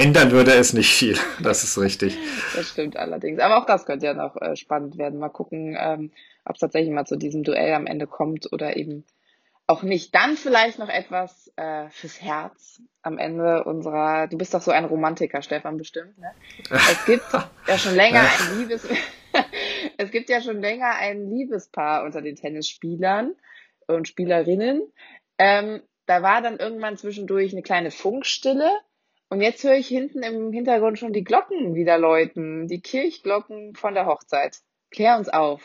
ändern 0.00 0.30
würde 0.30 0.52
es 0.52 0.72
nicht 0.72 0.92
viel. 0.92 1.16
Das 1.42 1.64
ist 1.64 1.78
richtig. 1.78 2.16
Das 2.54 2.68
stimmt 2.68 2.96
allerdings. 2.96 3.40
Aber 3.40 3.58
auch 3.58 3.66
das 3.66 3.86
könnte 3.86 4.06
ja 4.06 4.14
noch 4.14 4.40
äh, 4.40 4.56
spannend 4.56 4.98
werden. 4.98 5.18
Mal 5.18 5.28
gucken, 5.28 5.76
ähm, 5.78 6.10
ob 6.44 6.54
es 6.54 6.60
tatsächlich 6.60 6.92
mal 6.92 7.06
zu 7.06 7.16
diesem 7.16 7.44
Duell 7.44 7.74
am 7.74 7.86
Ende 7.86 8.06
kommt 8.06 8.52
oder 8.52 8.76
eben 8.76 9.04
auch 9.66 9.82
nicht. 9.82 10.14
Dann 10.14 10.36
vielleicht 10.36 10.78
noch 10.78 10.88
etwas 10.88 11.52
äh, 11.56 11.88
fürs 11.90 12.20
Herz 12.20 12.82
am 13.02 13.18
Ende 13.18 13.64
unserer. 13.64 14.26
Du 14.26 14.36
bist 14.36 14.52
doch 14.52 14.60
so 14.60 14.70
ein 14.70 14.84
Romantiker, 14.84 15.42
Stefan, 15.42 15.78
bestimmt. 15.78 16.18
Ne? 16.18 16.30
Es 16.70 17.04
gibt 17.06 17.24
ja 17.66 17.78
schon 17.78 17.94
länger 17.94 18.20
ein 18.20 18.58
Liebes. 18.58 18.86
es 19.96 20.10
gibt 20.10 20.28
ja 20.28 20.40
schon 20.40 20.60
länger 20.60 20.96
ein 20.96 21.30
Liebespaar 21.30 22.04
unter 22.04 22.20
den 22.20 22.36
Tennisspielern 22.36 23.34
und 23.86 24.08
Spielerinnen. 24.08 24.82
Ähm, 25.38 25.80
da 26.06 26.22
war 26.22 26.42
dann 26.42 26.58
irgendwann 26.58 26.96
zwischendurch 26.96 27.52
eine 27.52 27.62
kleine 27.62 27.90
Funkstille. 27.90 28.70
Und 29.30 29.40
jetzt 29.40 29.62
höre 29.62 29.76
ich 29.76 29.86
hinten 29.86 30.24
im 30.24 30.52
Hintergrund 30.52 30.98
schon 30.98 31.12
die 31.12 31.22
Glocken 31.22 31.76
wieder 31.76 31.98
läuten, 31.98 32.66
die 32.66 32.80
Kirchglocken 32.80 33.76
von 33.76 33.94
der 33.94 34.06
Hochzeit. 34.06 34.58
Klär 34.90 35.16
uns 35.16 35.28
auf. 35.28 35.62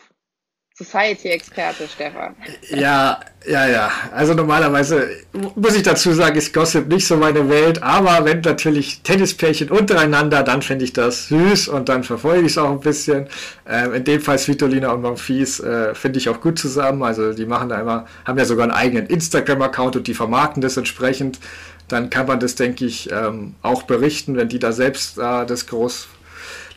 Society-Experte, 0.78 1.88
Stefan. 1.88 2.36
Ja, 2.68 3.18
ja, 3.48 3.66
ja. 3.66 3.90
Also 4.12 4.34
normalerweise 4.34 5.08
muss 5.54 5.74
ich 5.74 5.82
dazu 5.82 6.12
sagen, 6.12 6.36
ist 6.36 6.52
Gossip 6.52 6.86
nicht 6.86 7.06
so 7.06 7.16
meine 7.16 7.48
Welt, 7.48 7.82
aber 7.82 8.26
wenn 8.26 8.42
natürlich 8.42 9.00
Tennispärchen 9.00 9.70
untereinander, 9.70 10.42
dann 10.42 10.60
finde 10.60 10.84
ich 10.84 10.92
das 10.92 11.28
süß 11.28 11.68
und 11.68 11.88
dann 11.88 12.04
verfolge 12.04 12.42
ich 12.42 12.52
es 12.52 12.58
auch 12.58 12.70
ein 12.70 12.80
bisschen. 12.80 13.28
Ähm, 13.66 13.94
in 13.94 14.04
dem 14.04 14.20
Fall 14.20 14.38
Svitolina 14.38 14.92
und 14.92 15.00
Monfils 15.00 15.60
äh, 15.60 15.94
finde 15.94 16.18
ich 16.18 16.28
auch 16.28 16.42
gut 16.42 16.58
zusammen. 16.58 17.02
Also 17.02 17.32
die 17.32 17.46
machen 17.46 17.70
da 17.70 17.80
immer, 17.80 18.04
haben 18.26 18.38
ja 18.38 18.44
sogar 18.44 18.64
einen 18.64 18.72
eigenen 18.72 19.06
Instagram-Account 19.06 19.96
und 19.96 20.06
die 20.06 20.14
vermarkten 20.14 20.60
das 20.60 20.76
entsprechend. 20.76 21.40
Dann 21.88 22.10
kann 22.10 22.26
man 22.26 22.40
das, 22.40 22.54
denke 22.54 22.84
ich, 22.84 23.10
ähm, 23.12 23.54
auch 23.62 23.84
berichten, 23.84 24.36
wenn 24.36 24.48
die 24.48 24.58
da 24.58 24.72
selbst 24.72 25.18
äh, 25.18 25.46
das 25.46 25.66
groß 25.66 26.08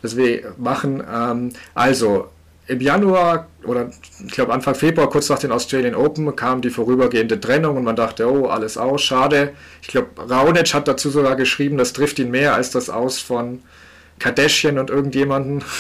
das 0.02 0.16
machen. 0.58 1.04
Ähm, 1.12 1.52
also 1.74 2.30
im 2.68 2.82
Januar 2.82 3.48
oder 3.64 3.90
ich 4.26 4.32
glaube 4.32 4.54
Anfang 4.54 4.76
Februar, 4.76 5.10
kurz 5.10 5.28
nach 5.30 5.40
den 5.40 5.52
Australian 5.52 5.96
Open, 5.96 6.36
kam 6.36 6.62
die 6.62 6.70
vorübergehende 6.70 7.40
Trennung 7.40 7.78
und 7.78 7.84
man 7.84 7.96
dachte, 7.96 8.32
oh, 8.32 8.46
alles 8.46 8.78
aus, 8.78 9.02
schade. 9.02 9.54
Ich 9.82 9.88
glaube, 9.88 10.10
Raonic 10.18 10.74
hat 10.74 10.88
dazu 10.88 11.10
sogar 11.10 11.36
geschrieben, 11.36 11.78
das 11.78 11.94
trifft 11.94 12.20
ihn 12.20 12.30
mehr 12.30 12.54
als 12.54 12.70
das 12.70 12.90
Aus 12.90 13.20
von 13.20 13.64
Kardashian 14.20 14.80
und 14.80 14.90
irgendjemanden. 14.90 15.64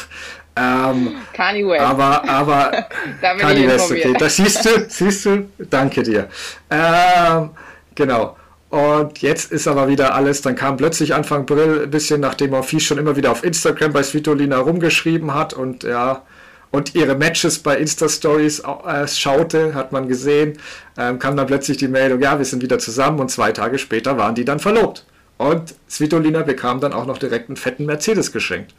Ähm, 0.56 1.16
Kanye 1.32 1.66
West. 1.70 1.82
Aber, 1.82 2.28
aber 2.28 2.88
Kanye 3.22 3.68
West, 3.68 3.92
okay. 3.92 4.14
Das 4.20 4.36
siehst 4.36 4.66
du, 4.66 4.90
siehst 4.90 5.26
du, 5.26 5.48
danke 5.58 6.04
dir. 6.04 6.28
Ähm, 6.70 7.52
genau. 7.96 8.36
Und 8.70 9.22
jetzt 9.24 9.52
ist 9.52 9.68
aber 9.68 9.88
wieder 9.88 10.14
alles, 10.14 10.42
dann 10.42 10.56
kam 10.56 10.78
plötzlich 10.78 11.16
Anfang 11.16 11.42
April, 11.42 11.84
ein 11.84 11.90
bisschen 11.90 12.22
nachdem 12.22 12.52
Morphy 12.52 12.80
schon 12.80 13.00
immer 13.00 13.16
wieder 13.16 13.32
auf 13.32 13.44
Instagram 13.44 13.94
bei 13.94 14.04
Svitolina 14.04 14.60
rumgeschrieben 14.60 15.34
hat 15.34 15.54
und 15.54 15.84
ja, 15.84 16.24
und 16.72 16.94
ihre 16.94 17.16
Matches 17.16 17.58
bei 17.60 17.78
Insta-Stories 17.78 18.60
äh, 18.60 19.08
schaute, 19.08 19.74
hat 19.74 19.92
man 19.92 20.08
gesehen, 20.08 20.60
ähm, 20.98 21.18
kam 21.18 21.36
dann 21.36 21.48
plötzlich 21.48 21.78
die 21.78 21.88
Meldung, 21.88 22.22
ja, 22.22 22.38
wir 22.38 22.46
sind 22.46 22.62
wieder 22.62 22.78
zusammen 22.78 23.20
und 23.20 23.32
zwei 23.32 23.52
Tage 23.52 23.80
später 23.80 24.18
waren 24.18 24.36
die 24.36 24.46
dann 24.46 24.60
verlobt. 24.60 25.04
Und 25.38 25.74
Svitolina 25.90 26.44
bekam 26.44 26.80
dann 26.80 26.94
auch 26.94 27.08
noch 27.08 27.18
direkt 27.18 27.50
einen 27.50 27.56
fetten 27.56 27.86
Mercedes 27.86 28.32
geschenkt. 28.32 28.76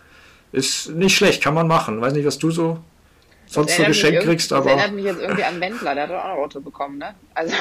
Ist 0.52 0.90
nicht 0.90 1.16
schlecht, 1.16 1.42
kann 1.42 1.54
man 1.54 1.66
machen. 1.66 2.00
Weiß 2.00 2.12
nicht, 2.12 2.26
was 2.26 2.38
du 2.38 2.53
so 2.53 2.79
sonst 3.46 3.76
so 3.76 3.85
geschenkt 3.85 4.22
kriegst, 4.22 4.53
aber. 4.53 4.70
Das 4.70 4.79
erinnert 4.79 4.94
mich 4.94 5.05
jetzt 5.05 5.20
irgendwie 5.20 5.44
an 5.44 5.61
Wendler, 5.61 5.94
der 5.94 6.05
hat 6.05 6.11
auch 6.12 6.24
ein 6.24 6.38
Auto 6.38 6.61
bekommen, 6.61 6.98
ne? 6.98 7.14
Also. 7.35 7.55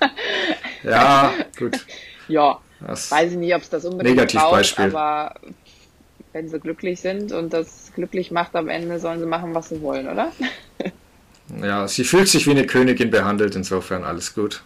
ja, 0.82 1.32
gut. 1.58 1.84
Ja, 2.28 2.60
das 2.80 3.10
weiß 3.10 3.32
ich 3.32 3.38
nicht, 3.38 3.54
ob 3.54 3.62
es 3.62 3.70
das 3.70 3.84
unbedingt 3.84 4.16
Negativbeispiel. 4.16 4.90
braucht, 4.90 4.96
aber 4.96 5.34
wenn 6.32 6.48
sie 6.48 6.60
glücklich 6.60 7.00
sind 7.00 7.32
und 7.32 7.52
das 7.52 7.92
glücklich 7.94 8.30
macht 8.30 8.54
am 8.54 8.68
Ende, 8.68 8.98
sollen 8.98 9.20
sie 9.20 9.26
machen, 9.26 9.54
was 9.54 9.70
sie 9.70 9.80
wollen, 9.82 10.08
oder? 10.08 10.32
ja, 11.62 11.88
sie 11.88 12.04
fühlt 12.04 12.28
sich 12.28 12.46
wie 12.46 12.52
eine 12.52 12.66
Königin 12.66 13.10
behandelt, 13.10 13.56
insofern 13.56 14.04
alles 14.04 14.34
gut. 14.34 14.62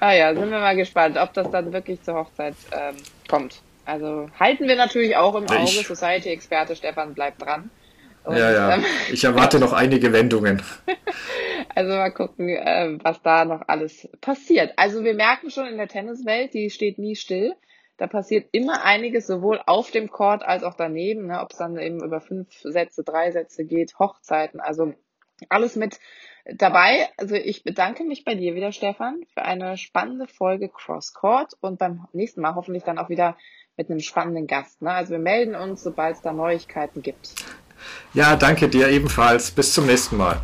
Ah 0.00 0.12
ja, 0.12 0.34
sind 0.34 0.50
wir 0.50 0.58
mal 0.58 0.76
gespannt, 0.76 1.16
ob 1.16 1.32
das 1.32 1.50
dann 1.50 1.72
wirklich 1.72 2.02
zur 2.02 2.14
Hochzeit 2.14 2.54
ähm, 2.72 2.96
kommt. 3.28 3.62
Also 3.86 4.30
halten 4.38 4.66
wir 4.68 4.76
natürlich 4.76 5.16
auch 5.16 5.34
im 5.34 5.48
Auge. 5.48 5.66
Society-Experte 5.66 6.76
Stefan 6.76 7.14
bleibt 7.14 7.42
dran. 7.42 7.70
Und, 8.24 8.36
ja, 8.36 8.50
ja. 8.50 8.74
Ähm, 8.74 8.84
ich 9.10 9.24
erwarte 9.24 9.58
noch 9.58 9.72
einige 9.72 10.12
Wendungen. 10.12 10.62
Also 11.74 11.90
mal 11.90 12.10
gucken, 12.10 12.48
äh, 12.48 12.98
was 13.02 13.22
da 13.22 13.44
noch 13.44 13.62
alles 13.66 14.08
passiert. 14.20 14.72
Also 14.76 15.04
wir 15.04 15.14
merken 15.14 15.50
schon 15.50 15.66
in 15.66 15.76
der 15.76 15.88
Tenniswelt, 15.88 16.54
die 16.54 16.70
steht 16.70 16.98
nie 16.98 17.16
still 17.16 17.54
da 17.96 18.06
passiert 18.06 18.48
immer 18.52 18.84
einiges, 18.84 19.26
sowohl 19.26 19.60
auf 19.66 19.90
dem 19.90 20.10
Court 20.10 20.42
als 20.42 20.64
auch 20.64 20.74
daneben, 20.74 21.26
ne, 21.26 21.40
ob 21.40 21.52
es 21.52 21.58
dann 21.58 21.78
eben 21.78 22.02
über 22.02 22.20
fünf 22.20 22.48
Sätze, 22.62 23.04
drei 23.04 23.30
Sätze 23.30 23.64
geht, 23.64 23.98
Hochzeiten, 23.98 24.60
also 24.60 24.94
alles 25.48 25.76
mit 25.76 26.00
dabei. 26.44 27.08
Also 27.16 27.36
ich 27.36 27.62
bedanke 27.62 28.04
mich 28.04 28.24
bei 28.24 28.34
dir 28.34 28.54
wieder, 28.54 28.72
Stefan, 28.72 29.24
für 29.32 29.42
eine 29.42 29.76
spannende 29.76 30.26
Folge 30.26 30.68
Cross 30.68 31.12
Court 31.14 31.54
und 31.60 31.78
beim 31.78 32.06
nächsten 32.12 32.40
Mal 32.40 32.54
hoffentlich 32.54 32.82
dann 32.82 32.98
auch 32.98 33.08
wieder 33.08 33.36
mit 33.76 33.90
einem 33.90 34.00
spannenden 34.00 34.46
Gast. 34.46 34.82
Ne? 34.82 34.90
Also 34.90 35.12
wir 35.12 35.18
melden 35.18 35.54
uns, 35.54 35.82
sobald 35.82 36.16
es 36.16 36.22
da 36.22 36.32
Neuigkeiten 36.32 37.02
gibt. 37.02 37.34
Ja, 38.12 38.36
danke 38.36 38.68
dir 38.68 38.88
ebenfalls. 38.88 39.50
Bis 39.50 39.74
zum 39.74 39.86
nächsten 39.86 40.16
Mal. 40.16 40.40